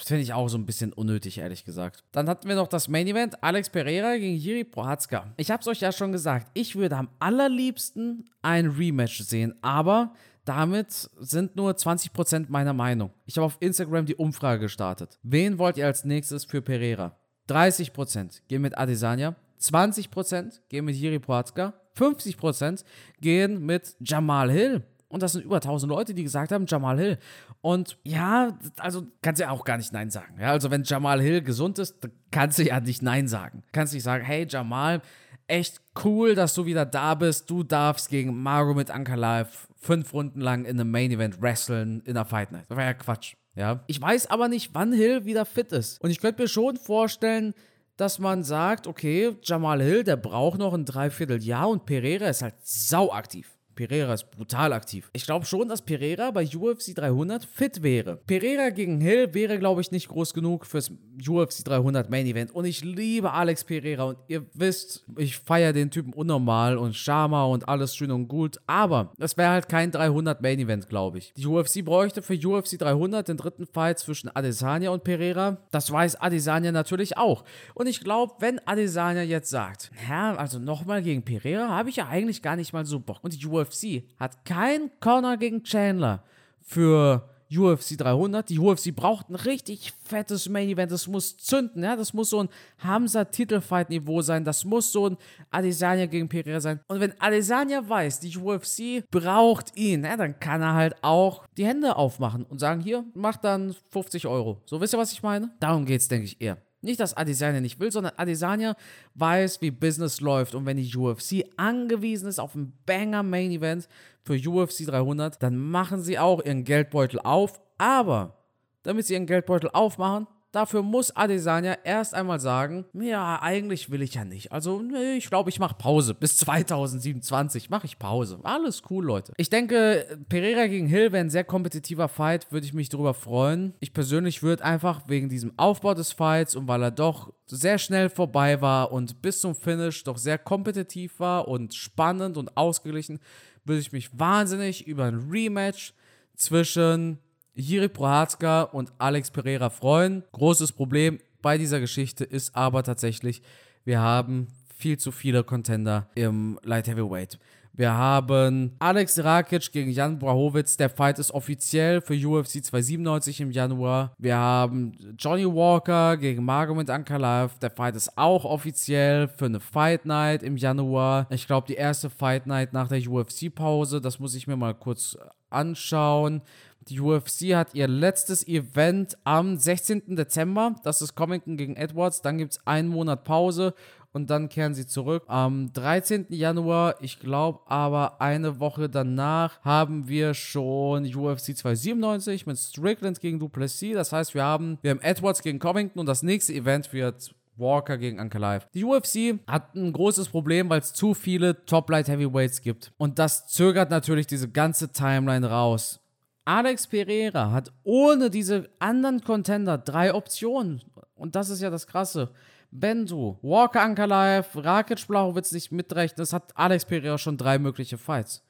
Finde 0.06 0.24
ich 0.24 0.34
auch 0.34 0.48
so 0.48 0.58
ein 0.58 0.66
bisschen 0.66 0.94
unnötig, 0.94 1.38
ehrlich 1.38 1.66
gesagt. 1.66 2.04
Dann 2.12 2.30
hatten 2.30 2.48
wir 2.48 2.56
noch 2.56 2.68
das 2.68 2.88
Main 2.88 3.08
Event: 3.08 3.44
Alex 3.44 3.70
Pereira 3.70 4.18
gegen 4.18 4.36
Jiri 4.36 4.64
Prohatzka. 4.64 5.34
Ich 5.38 5.52
habe 5.52 5.62
es 5.62 5.68
euch 5.68 5.82
ja 5.82 5.92
schon 5.92 6.12
gesagt, 6.12 6.48
ich 6.54 6.76
würde 6.76 6.98
am 6.98 7.10
allerliebsten 7.20 8.26
ein 8.42 8.68
Rematch 8.68 9.20
sehen, 9.24 9.56
aber 9.62 10.14
damit 10.46 10.92
sind 11.20 11.56
nur 11.56 11.74
20% 11.74 12.46
meiner 12.50 12.74
Meinung. 12.74 13.12
Ich 13.26 13.38
habe 13.38 13.46
auf 13.46 13.58
Instagram 13.60 14.06
die 14.06 14.16
Umfrage 14.16 14.62
gestartet. 14.62 15.20
Wen 15.22 15.60
wollt 15.60 15.78
ihr 15.78 15.86
als 15.86 16.06
nächstes 16.06 16.46
für 16.46 16.62
Pereira? 16.62 17.16
30% 17.50 18.42
gehen 18.48 18.62
mit 18.62 18.78
Adesanya, 18.78 19.36
20% 19.60 20.60
gehen 20.70 20.86
mit 20.86 20.96
Jiri 20.96 21.20
Prohatzka, 21.20 21.74
50% 21.98 22.84
gehen 23.20 23.66
mit 23.66 23.96
Jamal 24.00 24.50
Hill. 24.50 24.84
Und 25.10 25.24
das 25.24 25.34
sind 25.34 25.44
über 25.44 25.56
1000 25.56 25.90
Leute, 25.90 26.14
die 26.14 26.24
gesagt 26.24 26.52
haben, 26.52 26.66
Jamal 26.68 27.00
Hill. 27.00 27.18
Und 27.62 27.98
ja, 28.04 28.58
also 28.78 29.08
kannst 29.22 29.40
du 29.40 29.46
ja 29.46 29.52
auch 29.52 29.66
gar 29.66 29.78
nicht 29.78 29.92
Nein 29.92 30.12
sagen. 30.12 30.36
Ja, 30.40 30.52
also 30.52 30.70
wenn 30.70 30.84
Jamal 30.84 31.20
Hill 31.20 31.42
gesund 31.42 31.80
ist, 31.80 31.96
kannst 32.32 32.60
du 32.60 32.64
ja 32.64 32.80
nicht 32.80 33.02
Nein 33.02 33.28
sagen. 33.28 33.64
Kannst 33.72 33.94
nicht 33.94 34.04
sagen, 34.04 34.24
hey 34.24 34.46
Jamal, 34.48 35.02
echt 35.48 35.82
cool, 36.04 36.36
dass 36.36 36.54
du 36.54 36.66
wieder 36.66 36.86
da 36.86 37.16
bist. 37.16 37.50
Du 37.50 37.64
darfst 37.64 38.10
gegen 38.10 38.42
Magomed 38.42 38.92
Ankalaev 38.92 39.68
fünf 39.78 40.14
Runden 40.14 40.42
lang 40.42 40.66
in 40.66 40.80
einem 40.80 40.92
Main 40.92 41.12
Event 41.12 41.42
wresteln 41.42 42.02
in 42.06 42.14
der 42.14 42.26
Fight 42.26 42.52
Night. 42.52 42.66
Das 42.70 42.78
war 42.78 42.86
ja 42.86 42.94
Quatsch. 42.94 43.34
Ja. 43.56 43.84
Ich 43.88 44.00
weiß 44.00 44.28
aber 44.28 44.48
nicht, 44.48 44.72
wann 44.74 44.94
Hill 44.94 45.26
wieder 45.26 45.46
fit 45.46 45.72
ist. 45.72 46.00
Und 46.02 46.12
ich 46.12 46.20
könnte 46.20 46.42
mir 46.42 46.48
schon 46.48 46.78
vorstellen, 46.78 47.54
dass 47.98 48.20
man 48.20 48.44
sagt, 48.44 48.88
okay, 48.88 49.36
Jamal 49.44 49.82
Hill, 49.82 50.04
der 50.04 50.16
braucht 50.18 50.60
noch 50.60 50.74
ein 50.74 50.86
Dreivierteljahr 50.86 51.68
und 51.68 51.86
Pereira 51.86 52.28
ist 52.28 52.42
halt 52.42 52.56
sauaktiv. 52.62 53.59
Pereira 53.80 54.14
ist 54.14 54.30
brutal 54.32 54.74
aktiv. 54.74 55.10
Ich 55.14 55.26
glaube 55.26 55.46
schon, 55.46 55.70
dass 55.70 55.82
Pereira 55.82 56.32
bei 56.32 56.46
UFC 56.46 56.94
300 56.94 57.46
fit 57.46 57.82
wäre. 57.82 58.18
Pereira 58.18 58.72
gegen 58.72 59.00
Hill 59.00 59.34
wäre, 59.34 59.58
glaube 59.58 59.80
ich, 59.80 59.92
nicht 59.92 60.10
groß 60.10 60.34
genug 60.34 60.66
fürs 60.66 60.92
UFC 61.26 61.64
300 61.64 62.10
Main 62.10 62.26
Event. 62.26 62.54
Und 62.54 62.66
ich 62.66 62.84
liebe 62.84 63.32
Alex 63.32 63.64
Pereira 63.64 64.04
und 64.04 64.18
ihr 64.28 64.46
wisst, 64.54 65.06
ich 65.18 65.38
feiere 65.38 65.72
den 65.72 65.92
Typen 65.92 66.12
unnormal 66.12 66.78
und 66.78 66.94
Shama 66.94 67.46
und 67.46 67.70
alles 67.70 67.96
schön 67.96 68.12
und 68.12 68.28
gut. 68.28 68.58
Aber 68.68 69.14
das 69.18 69.38
wäre 69.38 69.52
halt 69.52 69.70
kein 69.70 69.92
300 69.92 70.42
Main 70.42 70.60
Event, 70.60 70.90
glaube 70.90 71.20
ich. 71.20 71.32
Die 71.38 71.48
UFC 71.48 71.86
bräuchte 71.86 72.22
für 72.22 72.34
UFC 72.34 72.78
300 72.78 73.30
den 73.30 73.38
dritten 73.38 73.66
Fight 73.66 74.00
zwischen 74.00 74.28
Adesanya 74.36 74.90
und 74.90 75.06
Pereira. 75.06 75.60
Das 75.72 75.90
weiß 75.90 76.18
Adesanya 76.18 76.74
natürlich 76.74 77.18
auch. 77.18 77.46
Und 77.76 77.88
ich 77.88 78.02
glaube, 78.02 78.34
wenn 78.40 78.60
Adesanya 78.68 79.22
jetzt 79.24 79.50
sagt, 79.50 79.90
ja, 80.10 80.36
also 80.36 80.60
nochmal 80.60 81.02
gegen 81.02 81.24
Pereira, 81.24 81.70
habe 81.70 81.90
ich 81.90 81.96
ja 81.96 82.10
eigentlich 82.10 82.42
gar 82.42 82.58
nicht 82.58 82.74
mal 82.74 82.86
so 82.86 83.00
Bock. 83.00 83.20
Und 83.22 83.42
die 83.42 83.46
UFC 83.46 83.69
UFC 83.70 84.04
hat 84.20 84.46
kein 84.46 84.92
Corner 85.00 85.38
gegen 85.38 85.64
Chandler 85.64 86.24
für 86.62 87.30
UFC 87.52 87.98
300. 87.98 88.48
Die 88.50 88.60
UFC 88.60 88.96
braucht 88.96 89.30
ein 89.30 89.36
richtig 89.36 89.94
fettes 90.04 90.50
Main 90.50 90.70
Event. 90.70 90.92
Das 90.92 91.08
muss 91.08 91.38
zünden, 91.38 91.84
ja. 91.84 91.96
Das 91.96 92.14
muss 92.14 92.30
so 92.30 92.44
ein 92.44 92.50
Hamza-Titelfight-Niveau 92.80 94.22
sein. 94.22 94.46
Das 94.46 94.66
muss 94.66 94.92
so 94.92 95.10
ein 95.10 95.18
Adesanya 95.50 96.06
gegen 96.06 96.30
Pereira 96.30 96.60
sein. 96.60 96.80
Und 96.88 97.00
wenn 97.00 97.20
Adesanya 97.20 97.88
weiß, 97.88 98.20
die 98.20 98.38
UFC 98.38 99.04
braucht 99.10 99.76
ihn, 99.76 100.04
ja, 100.04 100.16
dann 100.16 100.40
kann 100.40 100.62
er 100.62 100.76
halt 100.76 100.96
auch 101.02 101.46
die 101.58 101.66
Hände 101.66 101.96
aufmachen 101.96 102.44
und 102.46 102.60
sagen: 102.60 102.82
Hier, 102.82 103.04
mach 103.14 103.38
dann 103.38 103.76
50 103.90 104.28
Euro. 104.28 104.62
So, 104.66 104.80
wisst 104.80 104.94
ihr, 104.94 105.00
was 105.00 105.12
ich 105.12 105.24
meine? 105.24 105.52
Darum 105.60 105.86
geht 105.86 106.02
es, 106.02 106.08
denke 106.08 106.26
ich, 106.26 106.40
eher. 106.40 106.58
Nicht, 106.82 107.00
dass 107.00 107.16
Adesanya 107.16 107.60
nicht 107.60 107.80
will, 107.80 107.92
sondern 107.92 108.14
Adesanya 108.16 108.76
weiß, 109.16 109.62
wie 109.62 109.72
Business 109.72 110.22
läuft. 110.22 110.56
Und 110.56 110.66
wenn 110.66 110.78
die 110.78 110.96
UFC 110.96 111.44
angewiesen 111.58 112.30
ist 112.30 112.40
auf 112.40 112.56
ein 112.56 112.74
Banger 112.86 113.22
Main 113.22 113.52
Event 113.52 113.90
für 114.24 114.36
UFC 114.36 114.86
300, 114.86 115.44
dann 115.44 115.58
machen 115.58 116.02
sie 116.02 116.18
auch 116.18 116.44
ihren 116.44 116.64
Geldbeutel 116.64 117.20
auf. 117.20 117.60
Aber 117.78 118.38
damit 118.84 119.06
sie 119.06 119.14
ihren 119.14 119.26
Geldbeutel 119.26 119.70
aufmachen, 119.74 120.28
dafür 120.52 120.82
muss 120.82 121.16
Adesanya 121.16 121.78
erst 121.84 122.14
einmal 122.14 122.40
sagen, 122.40 122.86
ja, 122.94 123.40
eigentlich 123.42 123.92
will 123.92 124.02
ich 124.02 124.16
ja 124.16 124.26
nicht. 124.26 124.52
Also, 124.52 124.82
nee, 124.82 125.14
ich 125.18 125.30
glaube, 125.30 125.50
ich 125.50 125.60
mache 125.60 125.76
Pause. 125.76 126.14
Bis 126.14 126.38
2027 126.40 127.70
mache 127.70 127.86
ich 127.86 128.00
Pause. 128.00 128.40
Alles 128.44 128.82
cool, 128.90 129.06
Leute. 129.06 129.34
Ich 129.38 129.50
denke, 129.50 130.06
Pereira 130.30 130.68
gegen 130.68 130.88
Hill 130.88 131.12
wäre 131.12 131.24
ein 131.24 131.30
sehr 131.30 131.44
kompetitiver 131.44 132.08
Fight, 132.08 132.52
würde 132.52 132.66
ich 132.66 132.74
mich 132.74 132.90
darüber 132.90 133.14
freuen. 133.14 133.74
Ich 133.80 133.94
persönlich 133.94 134.44
würde 134.44 134.66
einfach 134.66 135.02
wegen 135.08 135.30
diesem 135.30 135.54
Aufbau 135.58 135.94
des 135.94 136.14
Fights 136.14 136.56
und 136.56 136.68
weil 136.68 136.84
er 136.84 136.92
doch 136.92 137.34
sehr 137.46 137.78
schnell 137.78 138.10
vorbei 138.10 138.62
war 138.62 138.92
und 138.92 139.22
bis 139.22 139.42
zum 139.42 139.56
Finish 139.56 140.04
doch 140.04 140.18
sehr 140.18 140.38
kompetitiv 140.38 141.20
war 141.20 141.48
und 141.48 141.74
spannend 141.74 142.38
und 142.38 142.56
ausgeglichen, 142.58 143.20
würde 143.66 143.82
ich 143.82 143.92
mich 143.92 144.18
wahnsinnig 144.18 144.88
über 144.88 145.06
ein 145.06 145.30
Rematch 145.30 145.94
zwischen 146.36 147.20
Jiri 147.54 147.90
Prohatzka 147.90 148.64
und 148.64 148.92
Alex 148.98 149.32
Pereira 149.32 149.70
freuen. 149.70 150.24
Großes 150.32 150.72
Problem 150.72 151.20
bei 151.42 151.58
dieser 151.58 151.80
Geschichte 151.80 152.24
ist 152.24 152.56
aber 152.56 152.84
tatsächlich, 152.84 153.42
wir 153.86 154.00
haben 154.00 154.48
viel 154.78 154.98
zu 154.98 155.12
viele 155.12 155.44
Contender 155.44 156.08
im 156.16 156.60
Light 156.64 156.88
Heavyweight. 156.88 157.38
Wir 157.80 157.94
haben 157.94 158.76
Alex 158.80 159.24
Rakic 159.24 159.72
gegen 159.72 159.92
Jan 159.92 160.20
Brahowitz. 160.20 160.76
Der 160.76 160.90
Fight 160.90 161.18
ist 161.18 161.32
offiziell 161.32 162.02
für 162.02 162.14
UFC 162.14 162.62
297 162.62 163.40
im 163.40 163.52
Januar. 163.52 164.14
Wir 164.18 164.36
haben 164.36 164.92
Johnny 165.18 165.46
Walker 165.46 166.18
gegen 166.18 166.44
Magomed 166.44 166.90
Ankalaev. 166.90 167.58
Der 167.60 167.70
Fight 167.70 167.96
ist 167.96 168.18
auch 168.18 168.44
offiziell 168.44 169.30
für 169.30 169.46
eine 169.46 169.62
Fight 169.62 170.06
Night 170.06 170.44
im 170.44 170.58
Januar. 170.58 171.28
Ich 171.30 171.48
glaube, 171.48 171.68
die 171.68 171.76
erste 171.76 172.10
Fight 172.10 172.48
Night 172.48 172.74
nach 172.74 172.90
der 172.90 173.00
UFC-Pause. 173.00 174.02
Das 174.02 174.20
muss 174.20 174.36
ich 174.36 174.46
mir 174.46 174.58
mal 174.58 174.74
kurz 174.74 175.18
anschauen. 175.50 176.42
Die 176.88 177.00
UFC 177.00 177.54
hat 177.54 177.76
ihr 177.76 177.88
letztes 177.88 178.48
Event 178.48 179.18
am 179.24 179.58
16. 179.58 180.16
Dezember. 180.16 180.76
Das 180.84 181.02
ist 181.02 181.16
Covington 181.16 181.56
gegen 181.56 181.76
Edwards. 181.76 182.22
Dann 182.22 182.40
gibt 182.40 182.54
es 182.54 182.66
einen 182.66 182.90
Monat 182.90 183.24
Pause 183.24 183.76
und 184.12 184.30
dann 184.30 184.50
kehren 184.50 184.74
sie 184.74 184.88
zurück. 184.88 185.24
Am 185.28 185.72
13. 185.74 186.28
Januar, 186.30 186.96
ich 187.00 187.20
glaube 187.20 187.60
aber 187.68 188.20
eine 188.22 188.60
Woche 188.60 188.90
danach, 188.90 189.62
haben 189.64 190.08
wir 190.08 190.34
schon 190.34 191.06
UFC 191.06 191.56
297 191.56 192.48
mit 192.48 192.58
Strickland 192.58 193.20
gegen 193.20 193.40
Duplessis. 193.40 193.94
Das 193.94 194.12
heißt, 194.12 194.34
wir 194.34 194.44
haben, 194.44 194.80
wir 194.82 194.92
haben 194.92 195.02
Edwards 195.02 195.44
gegen 195.44 195.60
Covington 195.60 196.00
und 196.00 196.06
das 196.08 196.24
nächste 196.24 196.54
Event 196.54 196.92
wird 196.92 197.36
Walker 197.60 197.98
gegen 197.98 198.20
Ankalaev. 198.20 198.68
Die 198.74 198.84
UFC 198.84 199.40
hat 199.48 199.76
ein 199.76 199.94
großes 199.94 200.30
Problem, 200.30 200.70
weil 200.70 200.80
es 200.80 200.94
zu 200.94 201.14
viele 201.14 201.66
Top-Light 201.66 202.08
Heavyweights 202.08 202.62
gibt. 202.62 202.92
Und 202.98 203.20
das 203.20 203.48
zögert 203.48 203.90
natürlich 203.90 204.28
diese 204.28 204.50
ganze 204.50 204.92
Timeline 204.92 205.50
raus. 205.50 206.00
Alex 206.46 206.88
Pereira 206.88 207.52
hat 207.52 207.72
ohne 207.84 208.30
diese 208.30 208.70
anderen 208.80 209.22
Contender 209.24 209.78
drei 209.78 210.14
Optionen. 210.14 210.82
Und 211.14 211.36
das 211.36 211.50
ist 211.50 211.62
ja 211.62 211.70
das 211.70 211.86
Krasse. 211.86 212.32
Wenn 212.72 213.06
du 213.06 213.38
Walker 213.42 213.82
Ankalaev, 213.82 214.56
Rakic 214.56 215.08
Blachowitz 215.08 215.52
nicht 215.52 215.72
mitrechnest, 215.72 216.34
hat 216.34 216.56
Alex 216.56 216.86
Pereira 216.86 217.18
schon 217.18 217.38
drei 217.38 217.60
mögliche 217.60 217.98
Fights. 217.98 218.44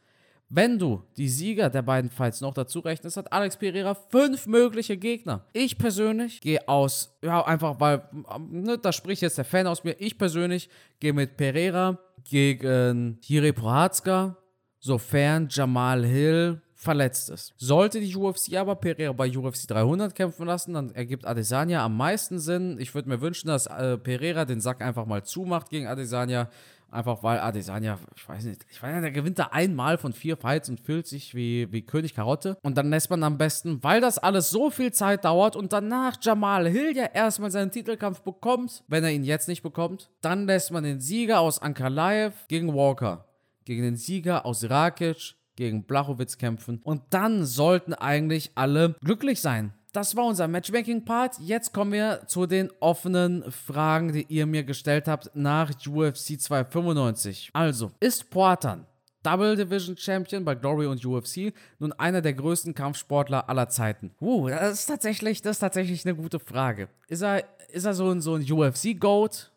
Wenn 0.52 0.80
du 0.80 1.04
die 1.16 1.30
Sieger 1.30 1.70
der 1.70 1.84
beiden 1.84 2.10
Fights 2.10 2.42
noch 2.42 2.56
dazu 2.56 2.80
rechnest, 2.80 3.18
hat 3.18 3.32
Alex 3.32 3.58
Pereira 3.58 3.94
fünf 3.94 4.48
mögliche 4.48 4.98
Gegner. 4.98 5.46
Ich 5.54 5.78
persönlich 5.78 6.42
gehe 6.42 6.68
aus, 6.68 7.16
ja, 7.24 7.46
einfach 7.46 7.80
weil, 7.80 8.02
ne, 8.50 8.80
da 8.80 8.92
spricht 8.92 9.22
jetzt 9.22 9.38
der 9.38 9.46
Fan 9.46 9.68
aus 9.68 9.84
mir. 9.84 9.96
Ich 10.00 10.18
persönlich 10.18 10.70
gehe 11.00 11.14
mit 11.14 11.38
Pereira 11.38 12.00
gegen 12.24 13.20
Jiri 13.22 13.54
Prohatzka, 13.54 14.38
sofern 14.80 15.48
Jamal 15.52 16.04
Hill 16.04 16.62
verletzt 16.74 17.30
ist. 17.30 17.54
Sollte 17.58 18.00
die 18.00 18.16
UFC 18.16 18.56
aber 18.56 18.76
Pereira 18.76 19.12
bei 19.12 19.30
UFC 19.30 19.68
300 19.68 20.16
kämpfen 20.16 20.48
lassen, 20.48 20.74
dann 20.74 20.92
ergibt 20.96 21.28
Adesanya 21.28 21.84
am 21.84 21.96
meisten 21.98 22.40
Sinn. 22.40 22.78
Ich 22.80 22.96
würde 22.96 23.10
mir 23.10 23.22
wünschen, 23.22 23.50
dass 23.50 23.68
äh, 23.68 23.98
Pereira 23.98 24.46
den 24.46 24.62
Sack 24.62 24.82
einfach 24.82 25.06
mal 25.06 25.24
zumacht 25.24 25.70
gegen 25.70 25.88
Adesanya. 25.88 26.50
Einfach 26.92 27.22
weil 27.24 27.40
Adesanya, 27.40 28.00
ich 28.16 28.28
weiß 28.28 28.46
nicht, 28.46 28.66
ich 28.70 28.82
weiß 28.82 28.94
nicht, 28.94 29.04
der 29.04 29.12
gewinnt 29.12 29.38
da 29.38 29.50
einmal 29.52 29.98
von 29.98 30.14
vier 30.14 30.38
Fights 30.38 30.70
und 30.70 30.80
fühlt 30.80 31.08
sich 31.08 31.36
wie, 31.36 31.72
wie 31.72 31.84
König 31.84 32.16
Karotte. 32.16 32.58
Und 32.64 32.78
dann 32.78 32.90
lässt 32.90 33.10
man 33.10 33.24
am 33.24 33.38
besten, 33.38 33.84
weil 33.84 34.02
das 34.02 34.18
alles 34.18 34.50
so 34.50 34.70
viel 34.70 34.92
Zeit 34.92 35.26
dauert 35.26 35.56
und 35.56 35.72
danach 35.72 36.18
Jamal 36.22 36.68
Hill 36.68 36.96
ja 36.96 37.06
erstmal 37.06 37.52
seinen 37.52 37.72
Titelkampf 37.72 38.22
bekommt, 38.22 38.84
wenn 38.88 39.04
er 39.04 39.12
ihn 39.12 39.24
jetzt 39.24 39.48
nicht 39.48 39.62
bekommt, 39.62 40.10
dann 40.22 40.48
lässt 40.48 40.72
man 40.72 40.84
den 40.84 41.00
Sieger 41.00 41.40
aus 41.40 41.62
Ankalaev 41.62 42.48
gegen 42.48 42.74
Walker, 42.74 43.26
gegen 43.66 43.84
den 43.84 43.96
Sieger 43.96 44.46
aus 44.46 44.70
Rakic 44.70 45.36
gegen 45.60 45.84
Blachowitz 45.84 46.38
kämpfen. 46.38 46.80
Und 46.84 47.02
dann 47.10 47.46
sollten 47.46 47.94
eigentlich 47.94 48.52
alle 48.56 48.96
glücklich 49.02 49.42
sein. 49.42 49.74
Das 49.92 50.16
war 50.16 50.26
unser 50.26 50.48
Matchmaking-Part. 50.48 51.40
Jetzt 51.40 51.74
kommen 51.74 51.92
wir 51.92 52.22
zu 52.28 52.46
den 52.46 52.72
offenen 52.80 53.44
Fragen, 53.52 54.14
die 54.14 54.26
ihr 54.30 54.46
mir 54.46 54.64
gestellt 54.64 55.08
habt 55.08 55.32
nach 55.34 55.72
UFC 55.72 56.40
295. 56.40 57.50
Also, 57.54 57.92
ist 58.00 58.30
Poatan 58.30 58.86
Double 59.24 59.56
Division 59.56 59.98
Champion 59.98 60.46
bei 60.46 60.56
Glory 60.56 60.86
und 60.86 61.04
UFC, 61.04 61.54
nun 61.80 61.92
einer 61.94 62.22
der 62.22 62.34
größten 62.34 62.74
Kampfsportler 62.74 63.50
aller 63.50 63.68
Zeiten? 63.68 64.12
Uh, 64.22 64.48
das 64.48 64.80
ist 64.80 64.86
tatsächlich, 64.86 65.42
das 65.42 65.58
ist 65.58 65.60
tatsächlich 65.60 66.06
eine 66.06 66.16
gute 66.16 66.40
Frage. 66.40 66.88
Ist 67.08 67.22
er, 67.22 67.44
ist 67.72 67.86
er 67.86 67.94
so 67.94 68.10
ein, 68.12 68.22
so 68.22 68.36
ein 68.36 68.50
UFC-Goat? 68.50 69.52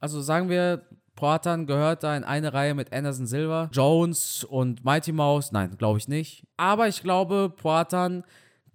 Also 0.00 0.20
sagen 0.20 0.50
wir, 0.50 0.82
Portan 1.14 1.66
gehört 1.66 2.02
da 2.02 2.14
in 2.14 2.24
eine 2.24 2.52
Reihe 2.52 2.74
mit 2.74 2.92
Anderson 2.92 3.26
Silva, 3.26 3.70
Jones 3.72 4.44
und 4.44 4.84
Mighty 4.84 5.12
Mouse. 5.12 5.50
Nein, 5.50 5.78
glaube 5.78 5.98
ich 5.98 6.08
nicht. 6.08 6.44
Aber 6.58 6.88
ich 6.88 7.02
glaube, 7.02 7.50
Portan 7.56 8.22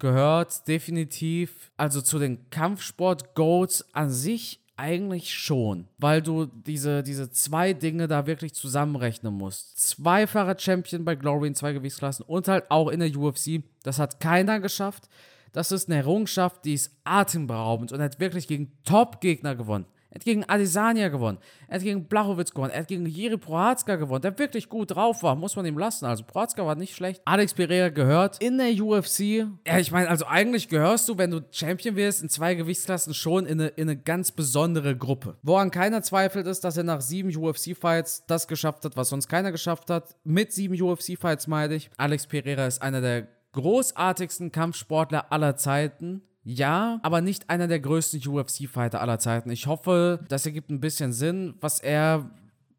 gehört 0.02 0.66
definitiv 0.66 1.70
also 1.76 2.02
zu 2.02 2.18
den 2.18 2.50
Kampfsport-Goats 2.50 3.94
an 3.94 4.10
sich 4.10 4.60
eigentlich 4.76 5.32
schon, 5.32 5.86
weil 5.96 6.20
du 6.20 6.46
diese, 6.46 7.04
diese 7.04 7.30
zwei 7.30 7.72
Dinge 7.72 8.08
da 8.08 8.26
wirklich 8.26 8.52
zusammenrechnen 8.52 9.32
musst. 9.32 9.78
Zweifacher 9.78 10.58
Champion 10.58 11.04
bei 11.04 11.14
Glory 11.14 11.46
in 11.46 11.54
zwei 11.54 11.72
Gewichtsklassen 11.72 12.24
und 12.26 12.48
halt 12.48 12.68
auch 12.68 12.88
in 12.88 12.98
der 12.98 13.16
UFC. 13.16 13.62
Das 13.84 14.00
hat 14.00 14.18
keiner 14.18 14.58
geschafft. 14.58 15.08
Das 15.52 15.70
ist 15.70 15.88
eine 15.88 15.98
Errungenschaft, 15.98 16.64
die 16.64 16.74
ist 16.74 16.90
atemberaubend 17.04 17.92
und 17.92 18.00
hat 18.00 18.18
wirklich 18.18 18.48
gegen 18.48 18.72
Top-Gegner 18.82 19.54
gewonnen. 19.54 19.86
Er 20.12 20.16
hat 20.16 20.24
gegen 20.26 20.44
Adesanya 20.44 21.08
gewonnen. 21.08 21.38
Er 21.68 21.76
hat 21.76 21.82
gegen 21.82 22.04
Blachowitz 22.04 22.52
gewonnen. 22.52 22.70
Er 22.70 22.80
hat 22.80 22.88
gegen 22.88 23.06
Jiri 23.06 23.38
Prohatzka 23.38 23.96
gewonnen, 23.96 24.20
der 24.20 24.38
wirklich 24.38 24.68
gut 24.68 24.90
drauf 24.94 25.22
war. 25.22 25.34
Muss 25.36 25.56
man 25.56 25.64
ihm 25.64 25.78
lassen. 25.78 26.04
Also 26.04 26.22
Prohatzka 26.22 26.66
war 26.66 26.74
nicht 26.74 26.94
schlecht. 26.94 27.22
Alex 27.24 27.54
Pereira 27.54 27.88
gehört 27.88 28.36
in 28.42 28.58
der 28.58 28.72
UFC. 28.78 29.46
Ja, 29.66 29.78
ich 29.78 29.90
meine, 29.90 30.10
also 30.10 30.26
eigentlich 30.26 30.68
gehörst 30.68 31.08
du, 31.08 31.16
wenn 31.16 31.30
du 31.30 31.40
Champion 31.50 31.96
wirst, 31.96 32.22
in 32.22 32.28
zwei 32.28 32.54
Gewichtsklassen 32.54 33.14
schon 33.14 33.46
in 33.46 33.58
eine, 33.58 33.68
in 33.70 33.88
eine 33.88 33.96
ganz 33.96 34.32
besondere 34.32 34.94
Gruppe. 34.94 35.38
Woran 35.42 35.70
keiner 35.70 36.02
zweifelt 36.02 36.46
ist, 36.46 36.62
dass 36.62 36.76
er 36.76 36.84
nach 36.84 37.00
sieben 37.00 37.34
UFC-Fights 37.34 38.26
das 38.26 38.46
geschafft 38.48 38.84
hat, 38.84 38.98
was 38.98 39.08
sonst 39.08 39.28
keiner 39.28 39.50
geschafft 39.50 39.88
hat. 39.88 40.14
Mit 40.24 40.52
sieben 40.52 40.78
UFC-Fights 40.78 41.46
meine 41.46 41.74
ich. 41.74 41.90
Alex 41.96 42.26
Pereira 42.26 42.66
ist 42.66 42.82
einer 42.82 43.00
der 43.00 43.28
großartigsten 43.52 44.52
Kampfsportler 44.52 45.32
aller 45.32 45.56
Zeiten. 45.56 46.22
Ja, 46.44 46.98
aber 47.02 47.20
nicht 47.20 47.50
einer 47.50 47.68
der 47.68 47.80
größten 47.80 48.26
UFC-Fighter 48.26 49.00
aller 49.00 49.18
Zeiten. 49.18 49.50
Ich 49.50 49.66
hoffe, 49.66 50.20
das 50.28 50.44
ergibt 50.44 50.70
ein 50.70 50.80
bisschen 50.80 51.12
Sinn. 51.12 51.54
Was 51.60 51.78
er 51.78 52.30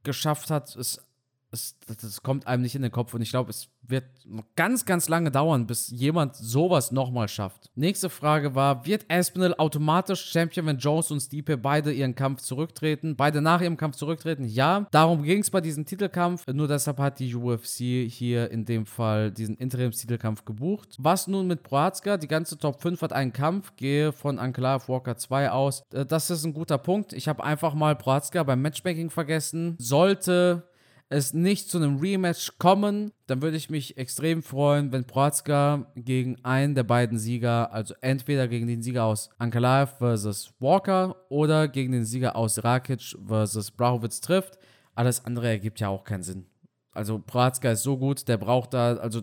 geschafft 0.04 0.50
hat, 0.50 0.76
ist 0.76 1.02
es, 1.54 1.78
das 1.86 2.24
kommt 2.24 2.48
einem 2.48 2.64
nicht 2.64 2.76
in 2.76 2.82
den 2.82 2.92
Kopf 2.92 3.14
und 3.14 3.22
ich 3.22 3.30
glaube, 3.30 3.52
es 3.52 3.70
wird 3.84 4.06
ganz, 4.56 4.86
ganz 4.86 5.08
lange 5.08 5.30
dauern, 5.30 5.68
bis 5.68 5.90
jemand 5.90 6.36
sowas 6.36 6.92
nochmal 6.92 7.28
schafft. 7.28 7.70
Nächste 7.76 8.10
Frage 8.10 8.56
war, 8.56 8.86
wird 8.86 9.06
Aspinall 9.10 9.54
automatisch 9.56 10.32
Champion, 10.32 10.66
wenn 10.66 10.78
Jones 10.78 11.12
und 11.12 11.20
Stipe 11.20 11.58
beide 11.58 11.92
ihren 11.92 12.16
Kampf 12.16 12.42
zurücktreten? 12.42 13.16
Beide 13.16 13.42
nach 13.42 13.62
ihrem 13.62 13.78
Kampf 13.78 13.96
zurücktreten? 13.98 14.46
Ja. 14.46 14.88
Darum 14.92 15.24
ging 15.24 15.42
es 15.42 15.52
bei 15.52 15.62
diesem 15.62 15.86
Titelkampf. 15.86 16.48
Nur 16.48 16.68
deshalb 16.68 16.98
hat 16.98 17.20
die 17.20 17.36
UFC 17.36 18.10
hier 18.10 18.50
in 18.52 18.66
dem 18.66 18.86
Fall 18.86 19.32
diesen 19.32 19.56
Interimstitelkampf 19.56 20.46
gebucht. 20.46 20.96
Was 21.00 21.28
nun 21.28 21.48
mit 21.48 21.64
Proazka? 21.64 22.18
Die 22.18 22.28
ganze 22.28 22.58
Top 22.58 22.82
5 22.82 23.02
hat 23.02 23.14
einen 23.14 23.34
Kampf. 23.34 23.76
Gehe 23.76 24.12
von 24.12 24.40
Anklar 24.40 24.88
Walker 24.88 25.18
2 25.18 25.52
aus. 25.52 25.84
Äh, 25.94 26.06
das 26.06 26.30
ist 26.32 26.46
ein 26.46 26.54
guter 26.54 26.78
Punkt. 26.78 27.14
Ich 27.14 27.28
habe 27.28 27.44
einfach 27.44 27.74
mal 27.74 27.96
Proazka 27.96 28.44
beim 28.44 28.62
Matchmaking 28.62 29.10
vergessen. 29.10 29.76
Sollte 29.78 30.64
es 31.14 31.34
nicht 31.34 31.70
zu 31.70 31.78
einem 31.78 31.98
Rematch 31.98 32.58
kommen, 32.58 33.12
dann 33.28 33.42
würde 33.42 33.58
ich 33.58 33.70
mich 33.70 33.98
extrem 33.98 34.44
freuen, 34.44 34.92
wenn 34.92 35.06
Protzka 35.06 35.92
gegen 35.96 36.44
einen 36.44 36.76
der 36.76 36.84
beiden 36.84 37.18
Sieger, 37.18 37.72
also 37.72 37.94
entweder 38.02 38.48
gegen 38.48 38.68
den 38.68 38.82
Sieger 38.82 39.06
aus 39.06 39.30
Ankalaev 39.38 39.98
versus 39.98 40.54
Walker 40.60 41.16
oder 41.30 41.68
gegen 41.68 41.92
den 41.92 42.06
Sieger 42.06 42.36
aus 42.36 42.64
Rakic 42.64 43.16
versus 43.26 43.72
Brauchowitz 43.72 44.22
trifft. 44.22 44.58
Alles 44.96 45.26
andere 45.26 45.48
ergibt 45.48 45.80
ja 45.80 45.90
auch 45.90 46.04
keinen 46.04 46.24
Sinn. 46.24 46.46
Also 46.92 47.20
Protzka 47.20 47.72
ist 47.72 47.84
so 47.84 47.98
gut, 47.98 48.28
der 48.28 48.38
braucht 48.38 48.74
da, 48.74 48.98
also 48.98 49.22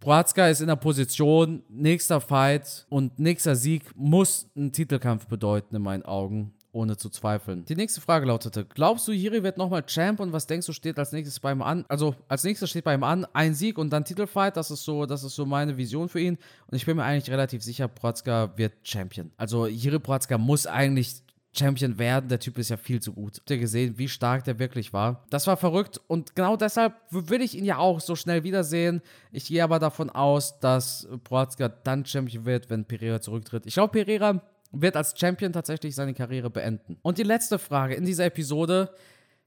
Proazka 0.00 0.48
ist 0.48 0.60
in 0.60 0.68
der 0.68 0.76
Position, 0.76 1.62
nächster 1.68 2.20
Fight 2.20 2.86
und 2.88 3.18
nächster 3.18 3.56
Sieg 3.56 3.84
muss 3.96 4.48
einen 4.56 4.72
Titelkampf 4.72 5.26
bedeuten 5.26 5.74
in 5.74 5.82
meinen 5.82 6.04
Augen. 6.04 6.54
Ohne 6.78 6.96
zu 6.96 7.10
zweifeln. 7.10 7.64
Die 7.64 7.74
nächste 7.74 8.00
Frage 8.00 8.26
lautete: 8.26 8.64
Glaubst 8.64 9.06
du, 9.08 9.12
Jiri 9.12 9.42
wird 9.42 9.58
nochmal 9.58 9.84
Champ 9.84 10.20
und 10.20 10.32
was 10.32 10.46
denkst 10.46 10.66
du, 10.66 10.72
steht 10.72 10.98
als 10.98 11.12
nächstes 11.12 11.40
bei 11.40 11.52
ihm 11.52 11.60
an? 11.60 11.84
Also, 11.88 12.14
als 12.28 12.44
nächstes 12.44 12.70
steht 12.70 12.84
bei 12.84 12.94
ihm 12.94 13.02
an 13.02 13.26
ein 13.32 13.54
Sieg 13.54 13.76
und 13.78 13.90
dann 13.90 14.04
Titelfight. 14.04 14.56
Das 14.56 14.70
ist 14.70 14.84
so, 14.84 15.04
das 15.04 15.24
ist 15.24 15.34
so 15.34 15.44
meine 15.44 15.76
Vision 15.76 16.08
für 16.08 16.20
ihn. 16.20 16.38
Und 16.68 16.76
ich 16.76 16.86
bin 16.86 16.96
mir 16.96 17.04
eigentlich 17.04 17.30
relativ 17.30 17.62
sicher, 17.62 17.88
Protzka 17.88 18.52
wird 18.56 18.74
Champion. 18.84 19.32
Also, 19.36 19.66
Jiri 19.66 19.98
Protzka 19.98 20.38
muss 20.38 20.66
eigentlich 20.66 21.22
Champion 21.56 21.98
werden. 21.98 22.28
Der 22.28 22.38
Typ 22.38 22.58
ist 22.58 22.68
ja 22.68 22.76
viel 22.76 23.00
zu 23.00 23.12
gut. 23.12 23.38
Habt 23.38 23.50
ihr 23.50 23.58
gesehen, 23.58 23.98
wie 23.98 24.08
stark 24.08 24.44
der 24.44 24.58
wirklich 24.58 24.92
war? 24.92 25.24
Das 25.30 25.46
war 25.46 25.56
verrückt 25.56 26.00
und 26.06 26.36
genau 26.36 26.56
deshalb 26.56 26.94
will 27.10 27.42
ich 27.42 27.56
ihn 27.56 27.64
ja 27.64 27.78
auch 27.78 28.00
so 28.00 28.14
schnell 28.14 28.44
wiedersehen. 28.44 29.02
Ich 29.32 29.46
gehe 29.46 29.64
aber 29.64 29.78
davon 29.78 30.10
aus, 30.10 30.60
dass 30.60 31.08
Proatzka 31.24 31.68
dann 31.68 32.04
Champion 32.04 32.44
wird, 32.44 32.70
wenn 32.70 32.84
Pereira 32.84 33.20
zurücktritt. 33.20 33.66
Ich 33.66 33.74
glaube, 33.74 33.92
Pereira 33.92 34.42
wird 34.72 34.96
als 34.96 35.14
Champion 35.18 35.52
tatsächlich 35.52 35.94
seine 35.94 36.14
Karriere 36.14 36.50
beenden. 36.50 36.98
Und 37.02 37.18
die 37.18 37.22
letzte 37.22 37.58
Frage 37.58 37.94
in 37.94 38.04
dieser 38.04 38.26
Episode. 38.26 38.90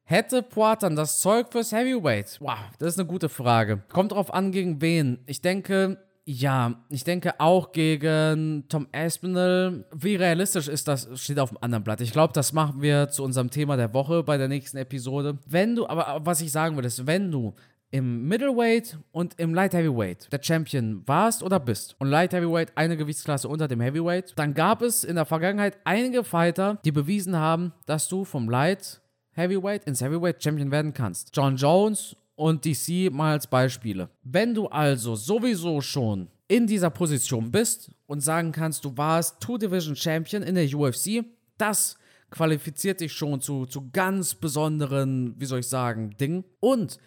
Hätte 0.04 0.42
Poatan 0.42 0.96
das 0.96 1.22
Zeug 1.22 1.48
fürs 1.52 1.72
Heavyweight? 1.72 2.38
Wow, 2.42 2.58
das 2.80 2.94
ist 2.94 3.00
eine 3.00 3.08
gute 3.08 3.30
Frage. 3.30 3.84
Kommt 3.88 4.12
drauf 4.12 4.34
an, 4.34 4.52
gegen 4.52 4.82
wen. 4.82 5.20
Ich 5.26 5.42
denke, 5.42 6.00
ja, 6.26 6.84
ich 6.90 7.04
denke 7.04 7.40
auch 7.40 7.72
gegen 7.72 8.66
Tom 8.68 8.88
Aspinall. 8.92 9.86
Wie 9.94 10.16
realistisch 10.16 10.68
ist 10.68 10.88
das, 10.88 11.08
steht 11.16 11.40
auf 11.40 11.50
dem 11.50 11.60
anderen 11.62 11.84
Blatt. 11.84 12.02
Ich 12.02 12.12
glaube, 12.12 12.34
das 12.34 12.52
machen 12.52 12.82
wir 12.82 13.10
zu 13.10 13.24
unserem 13.24 13.50
Thema 13.50 13.78
der 13.78 13.94
Woche 13.94 14.24
bei 14.24 14.38
der 14.38 14.48
nächsten 14.48 14.78
Episode. 14.78 15.38
Wenn 15.46 15.76
du, 15.76 15.88
aber 15.88 16.20
was 16.26 16.42
ich 16.42 16.52
sagen 16.52 16.78
will, 16.78 16.86
ist, 16.86 17.08
wenn 17.08 17.32
du 17.32 17.54
im 17.92 18.28
Middleweight 18.28 18.98
und 19.12 19.38
im 19.38 19.54
Light 19.54 19.74
Heavyweight 19.74 20.32
der 20.32 20.42
Champion 20.42 21.04
warst 21.06 21.44
oder 21.44 21.60
bist 21.60 21.96
und 22.00 22.08
Light 22.08 22.34
Heavyweight 22.34 22.72
eine 22.76 22.96
Gewichtsklasse 22.96 23.48
unter 23.48 23.68
dem 23.68 23.82
Heavyweight, 23.82 24.34
dann 24.38 24.54
gab 24.54 24.82
es 24.82 25.04
in 25.04 25.16
der 25.16 25.26
Vergangenheit 25.26 25.78
einige 25.84 26.24
Fighter, 26.24 26.80
die 26.86 26.92
bewiesen 26.92 27.36
haben, 27.36 27.74
dass 27.86 28.08
du 28.08 28.24
vom 28.24 28.50
Light 28.50 29.02
Heavyweight 29.34 29.84
ins 29.86 30.02
Heavyweight 30.02 30.42
Champion 30.42 30.72
werden 30.72 30.94
kannst. 30.94 31.36
John 31.36 31.58
Jones 31.58 32.16
und 32.36 32.66
DC 32.66 33.12
mal 33.12 33.34
als 33.34 33.48
Beispiele. 33.48 34.10
Wenn 34.24 34.54
du 34.54 34.68
also 34.68 35.16
sowieso 35.16 35.82
schon 35.82 36.30
in 36.48 36.68
dieser 36.68 36.90
Position 36.90 37.52
bist 37.52 37.92
und 38.08 38.22
sagen 38.22 38.52
kannst, 38.52 38.84
du 38.84 38.98
warst 38.98 39.40
Two-Division 39.42 39.96
Champion 39.96 40.44
in 40.44 40.56
der 40.56 40.74
UFC, 40.74 41.24
das 41.58 41.98
qualifiziert 42.30 43.02
dich 43.02 43.14
schon 43.14 43.42
zu, 43.42 43.66
zu 43.66 43.90
ganz 43.92 44.34
besonderen, 44.34 45.36
wie 45.38 45.46
soll 45.46 45.60
ich 45.60 45.68
sagen, 45.68 46.16
Dingen. 46.20 46.44
Und 46.60 46.98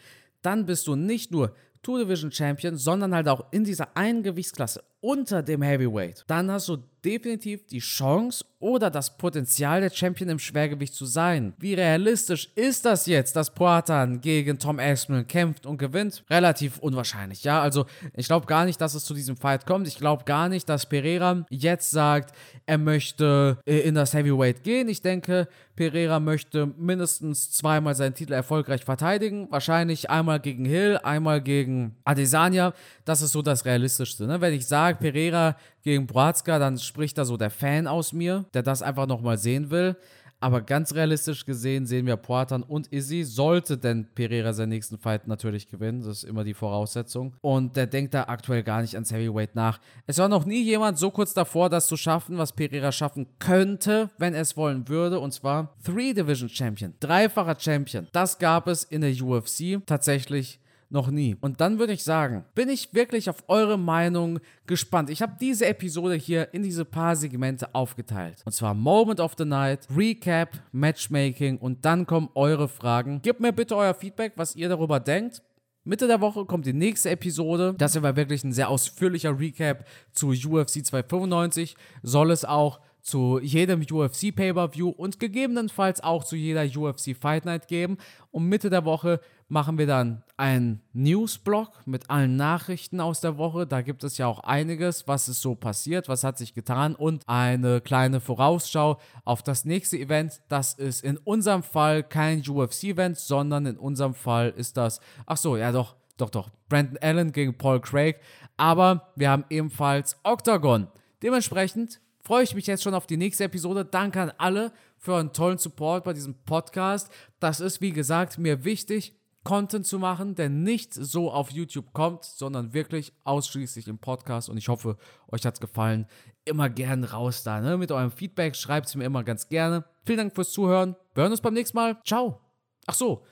dann 0.44 0.66
bist 0.66 0.86
du 0.86 0.96
nicht 0.96 1.30
nur 1.30 1.54
Two-Division 1.82 2.32
Champion, 2.32 2.76
sondern 2.76 3.14
halt 3.14 3.28
auch 3.28 3.52
in 3.52 3.64
dieser 3.64 3.96
einen 3.96 4.22
Gewichtsklasse 4.22 4.82
unter 5.00 5.42
dem 5.42 5.62
Heavyweight. 5.62 6.24
Dann 6.26 6.50
hast 6.50 6.68
du 6.68 6.78
definitiv 7.04 7.66
die 7.66 7.80
Chance 7.80 8.44
oder 8.64 8.88
das 8.88 9.18
Potenzial, 9.18 9.82
der 9.82 9.90
Champion 9.90 10.30
im 10.30 10.38
Schwergewicht 10.38 10.94
zu 10.94 11.04
sein. 11.04 11.52
Wie 11.58 11.74
realistisch 11.74 12.50
ist 12.54 12.86
das 12.86 13.04
jetzt, 13.04 13.36
dass 13.36 13.52
Poatan 13.52 14.22
gegen 14.22 14.58
Tom 14.58 14.78
Aspinall 14.78 15.24
kämpft 15.24 15.66
und 15.66 15.76
gewinnt? 15.76 16.24
Relativ 16.30 16.78
unwahrscheinlich, 16.78 17.44
ja. 17.44 17.60
Also 17.60 17.84
ich 18.14 18.26
glaube 18.26 18.46
gar 18.46 18.64
nicht, 18.64 18.80
dass 18.80 18.94
es 18.94 19.04
zu 19.04 19.12
diesem 19.12 19.36
Fight 19.36 19.66
kommt. 19.66 19.86
Ich 19.86 19.98
glaube 19.98 20.24
gar 20.24 20.48
nicht, 20.48 20.66
dass 20.66 20.88
Pereira 20.88 21.44
jetzt 21.50 21.90
sagt, 21.90 22.34
er 22.64 22.78
möchte 22.78 23.58
äh, 23.66 23.80
in 23.80 23.94
das 23.94 24.14
Heavyweight 24.14 24.62
gehen. 24.62 24.88
Ich 24.88 25.02
denke, 25.02 25.46
Pereira 25.76 26.18
möchte 26.18 26.66
mindestens 26.78 27.50
zweimal 27.50 27.94
seinen 27.94 28.14
Titel 28.14 28.32
erfolgreich 28.32 28.84
verteidigen. 28.84 29.48
Wahrscheinlich 29.50 30.08
einmal 30.08 30.40
gegen 30.40 30.64
Hill, 30.64 30.98
einmal 31.02 31.42
gegen 31.42 31.96
Adesanya. 32.04 32.72
Das 33.04 33.20
ist 33.20 33.32
so 33.32 33.42
das 33.42 33.66
Realistischste. 33.66 34.26
Ne? 34.26 34.40
Wenn 34.40 34.54
ich 34.54 34.66
sage, 34.66 34.98
Pereira 34.98 35.56
gegen 35.84 36.06
Brazka, 36.06 36.58
dann 36.58 36.78
spricht 36.78 37.18
da 37.18 37.24
so 37.24 37.36
der 37.36 37.50
Fan 37.50 37.86
aus 37.86 38.12
mir, 38.12 38.46
der 38.54 38.62
das 38.62 38.82
einfach 38.82 39.06
nochmal 39.06 39.38
sehen 39.38 39.70
will. 39.70 39.96
Aber 40.40 40.60
ganz 40.60 40.94
realistisch 40.94 41.46
gesehen 41.46 41.86
sehen 41.86 42.06
wir 42.06 42.16
Poatan 42.16 42.62
und 42.62 42.92
Izzy, 42.92 43.24
sollte 43.24 43.78
denn 43.78 44.08
Pereira 44.14 44.52
seinen 44.52 44.70
nächsten 44.70 44.98
Fight 44.98 45.26
natürlich 45.26 45.68
gewinnen. 45.68 46.00
Das 46.00 46.18
ist 46.18 46.24
immer 46.24 46.44
die 46.44 46.52
Voraussetzung. 46.52 47.34
Und 47.40 47.76
der 47.76 47.86
denkt 47.86 48.12
da 48.12 48.24
aktuell 48.24 48.62
gar 48.62 48.82
nicht 48.82 48.94
ans 48.94 49.10
Heavyweight 49.10 49.54
nach. 49.54 49.80
Es 50.06 50.18
war 50.18 50.28
noch 50.28 50.44
nie 50.44 50.62
jemand 50.62 50.98
so 50.98 51.10
kurz 51.10 51.32
davor, 51.32 51.70
das 51.70 51.86
zu 51.86 51.96
schaffen, 51.96 52.36
was 52.36 52.52
Pereira 52.52 52.92
schaffen 52.92 53.26
könnte, 53.38 54.10
wenn 54.18 54.34
er 54.34 54.42
es 54.42 54.54
wollen 54.56 54.86
würde. 54.88 55.18
Und 55.18 55.32
zwar 55.32 55.74
Three 55.82 56.12
Division 56.12 56.50
Champion, 56.50 56.92
dreifacher 57.00 57.58
Champion. 57.58 58.08
Das 58.12 58.38
gab 58.38 58.66
es 58.66 58.84
in 58.84 59.00
der 59.00 59.14
UFC 59.22 59.80
tatsächlich 59.86 60.60
noch 60.94 61.10
nie. 61.10 61.36
Und 61.42 61.60
dann 61.60 61.78
würde 61.78 61.92
ich 61.92 62.02
sagen, 62.02 62.44
bin 62.54 62.70
ich 62.70 62.94
wirklich 62.94 63.28
auf 63.28 63.44
eure 63.48 63.76
Meinung 63.76 64.38
gespannt. 64.66 65.10
Ich 65.10 65.20
habe 65.20 65.34
diese 65.38 65.66
Episode 65.66 66.14
hier 66.14 66.54
in 66.54 66.62
diese 66.62 66.86
paar 66.86 67.16
Segmente 67.16 67.74
aufgeteilt. 67.74 68.40
Und 68.46 68.52
zwar 68.52 68.72
Moment 68.72 69.20
of 69.20 69.34
the 69.36 69.44
Night, 69.44 69.86
Recap, 69.94 70.62
Matchmaking 70.72 71.58
und 71.58 71.84
dann 71.84 72.06
kommen 72.06 72.30
eure 72.34 72.68
Fragen. 72.68 73.20
Gebt 73.20 73.40
mir 73.40 73.52
bitte 73.52 73.76
euer 73.76 73.92
Feedback, 73.92 74.32
was 74.36 74.56
ihr 74.56 74.70
darüber 74.70 75.00
denkt. 75.00 75.42
Mitte 75.86 76.06
der 76.06 76.22
Woche 76.22 76.46
kommt 76.46 76.64
die 76.64 76.72
nächste 76.72 77.10
Episode. 77.10 77.74
Das 77.76 77.92
hier 77.92 78.02
war 78.02 78.16
wirklich 78.16 78.42
ein 78.42 78.52
sehr 78.52 78.70
ausführlicher 78.70 79.38
Recap 79.38 79.84
zu 80.12 80.28
UFC 80.28 80.84
295. 80.84 81.76
Soll 82.02 82.30
es 82.30 82.46
auch 82.46 82.80
zu 83.02 83.38
jedem 83.38 83.82
UFC 83.82 84.34
Pay-per-View 84.34 84.88
und 84.88 85.20
gegebenenfalls 85.20 86.02
auch 86.02 86.24
zu 86.24 86.36
jeder 86.36 86.64
UFC 86.64 87.14
Fight 87.14 87.44
Night 87.44 87.68
geben. 87.68 87.98
Und 88.30 88.48
Mitte 88.48 88.70
der 88.70 88.86
Woche 88.86 89.20
machen 89.48 89.78
wir 89.78 89.86
dann 89.86 90.22
einen 90.36 90.80
Newsblog 90.92 91.86
mit 91.86 92.10
allen 92.10 92.36
Nachrichten 92.36 93.00
aus 93.00 93.20
der 93.20 93.38
Woche. 93.38 93.66
Da 93.66 93.82
gibt 93.82 94.04
es 94.04 94.18
ja 94.18 94.26
auch 94.26 94.40
einiges, 94.40 95.06
was 95.06 95.28
ist 95.28 95.40
so 95.40 95.54
passiert, 95.54 96.08
was 96.08 96.24
hat 96.24 96.38
sich 96.38 96.54
getan 96.54 96.94
und 96.94 97.22
eine 97.26 97.80
kleine 97.80 98.20
Vorausschau 98.20 98.98
auf 99.24 99.42
das 99.42 99.64
nächste 99.64 99.98
Event. 99.98 100.40
Das 100.48 100.74
ist 100.74 101.04
in 101.04 101.18
unserem 101.18 101.62
Fall 101.62 102.02
kein 102.02 102.42
UFC-Event, 102.46 103.18
sondern 103.18 103.66
in 103.66 103.76
unserem 103.76 104.14
Fall 104.14 104.50
ist 104.56 104.76
das, 104.76 105.00
ach 105.26 105.36
so, 105.36 105.56
ja 105.56 105.72
doch, 105.72 105.96
doch, 106.16 106.30
doch, 106.30 106.50
Brandon 106.68 106.98
Allen 107.00 107.32
gegen 107.32 107.56
Paul 107.56 107.80
Craig. 107.80 108.20
Aber 108.56 109.12
wir 109.16 109.30
haben 109.30 109.44
ebenfalls 109.50 110.16
Octagon. 110.22 110.88
Dementsprechend 111.22 112.00
freue 112.22 112.44
ich 112.44 112.54
mich 112.54 112.66
jetzt 112.66 112.82
schon 112.82 112.94
auf 112.94 113.06
die 113.06 113.16
nächste 113.16 113.44
Episode. 113.44 113.84
Danke 113.84 114.20
an 114.20 114.32
alle 114.38 114.72
für 114.98 115.16
einen 115.16 115.32
tollen 115.32 115.58
Support 115.58 116.04
bei 116.04 116.12
diesem 116.12 116.34
Podcast. 116.44 117.10
Das 117.40 117.60
ist, 117.60 117.80
wie 117.80 117.92
gesagt, 117.92 118.38
mir 118.38 118.64
wichtig, 118.64 119.14
Content 119.44 119.86
zu 119.86 119.98
machen, 119.98 120.34
der 120.34 120.48
nicht 120.48 120.94
so 120.94 121.30
auf 121.30 121.50
YouTube 121.50 121.92
kommt, 121.92 122.24
sondern 122.24 122.72
wirklich 122.72 123.12
ausschließlich 123.24 123.88
im 123.88 123.98
Podcast. 123.98 124.48
Und 124.48 124.56
ich 124.56 124.68
hoffe, 124.68 124.96
euch 125.30 125.44
hat 125.44 125.54
es 125.54 125.60
gefallen. 125.60 126.06
Immer 126.44 126.68
gern 126.70 127.04
raus 127.04 127.42
da, 127.42 127.60
ne? 127.60 127.76
Mit 127.76 127.92
eurem 127.92 128.10
Feedback 128.10 128.56
schreibt 128.56 128.88
es 128.88 128.94
mir 128.94 129.04
immer 129.04 129.22
ganz 129.22 129.48
gerne. 129.48 129.84
Vielen 130.04 130.18
Dank 130.18 130.34
fürs 130.34 130.52
Zuhören. 130.52 130.96
Wir 131.14 131.22
hören 131.22 131.32
uns 131.32 131.40
beim 131.40 131.54
nächsten 131.54 131.76
Mal. 131.76 131.98
Ciao. 132.04 132.40
Ach 132.86 132.94
so, 132.94 133.24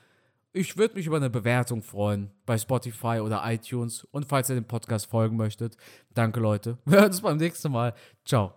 ich 0.55 0.77
würde 0.77 0.95
mich 0.95 1.07
über 1.07 1.17
eine 1.17 1.31
Bewertung 1.31 1.81
freuen 1.81 2.29
bei 2.45 2.59
Spotify 2.59 3.19
oder 3.21 3.41
iTunes. 3.43 4.03
Und 4.11 4.27
falls 4.27 4.49
ihr 4.49 4.55
dem 4.55 4.65
Podcast 4.65 5.07
folgen 5.07 5.35
möchtet, 5.35 5.77
danke 6.13 6.39
Leute. 6.39 6.77
Wir 6.85 6.99
hören 6.99 7.07
uns 7.07 7.21
beim 7.21 7.37
nächsten 7.37 7.71
Mal. 7.71 7.95
Ciao. 8.23 8.51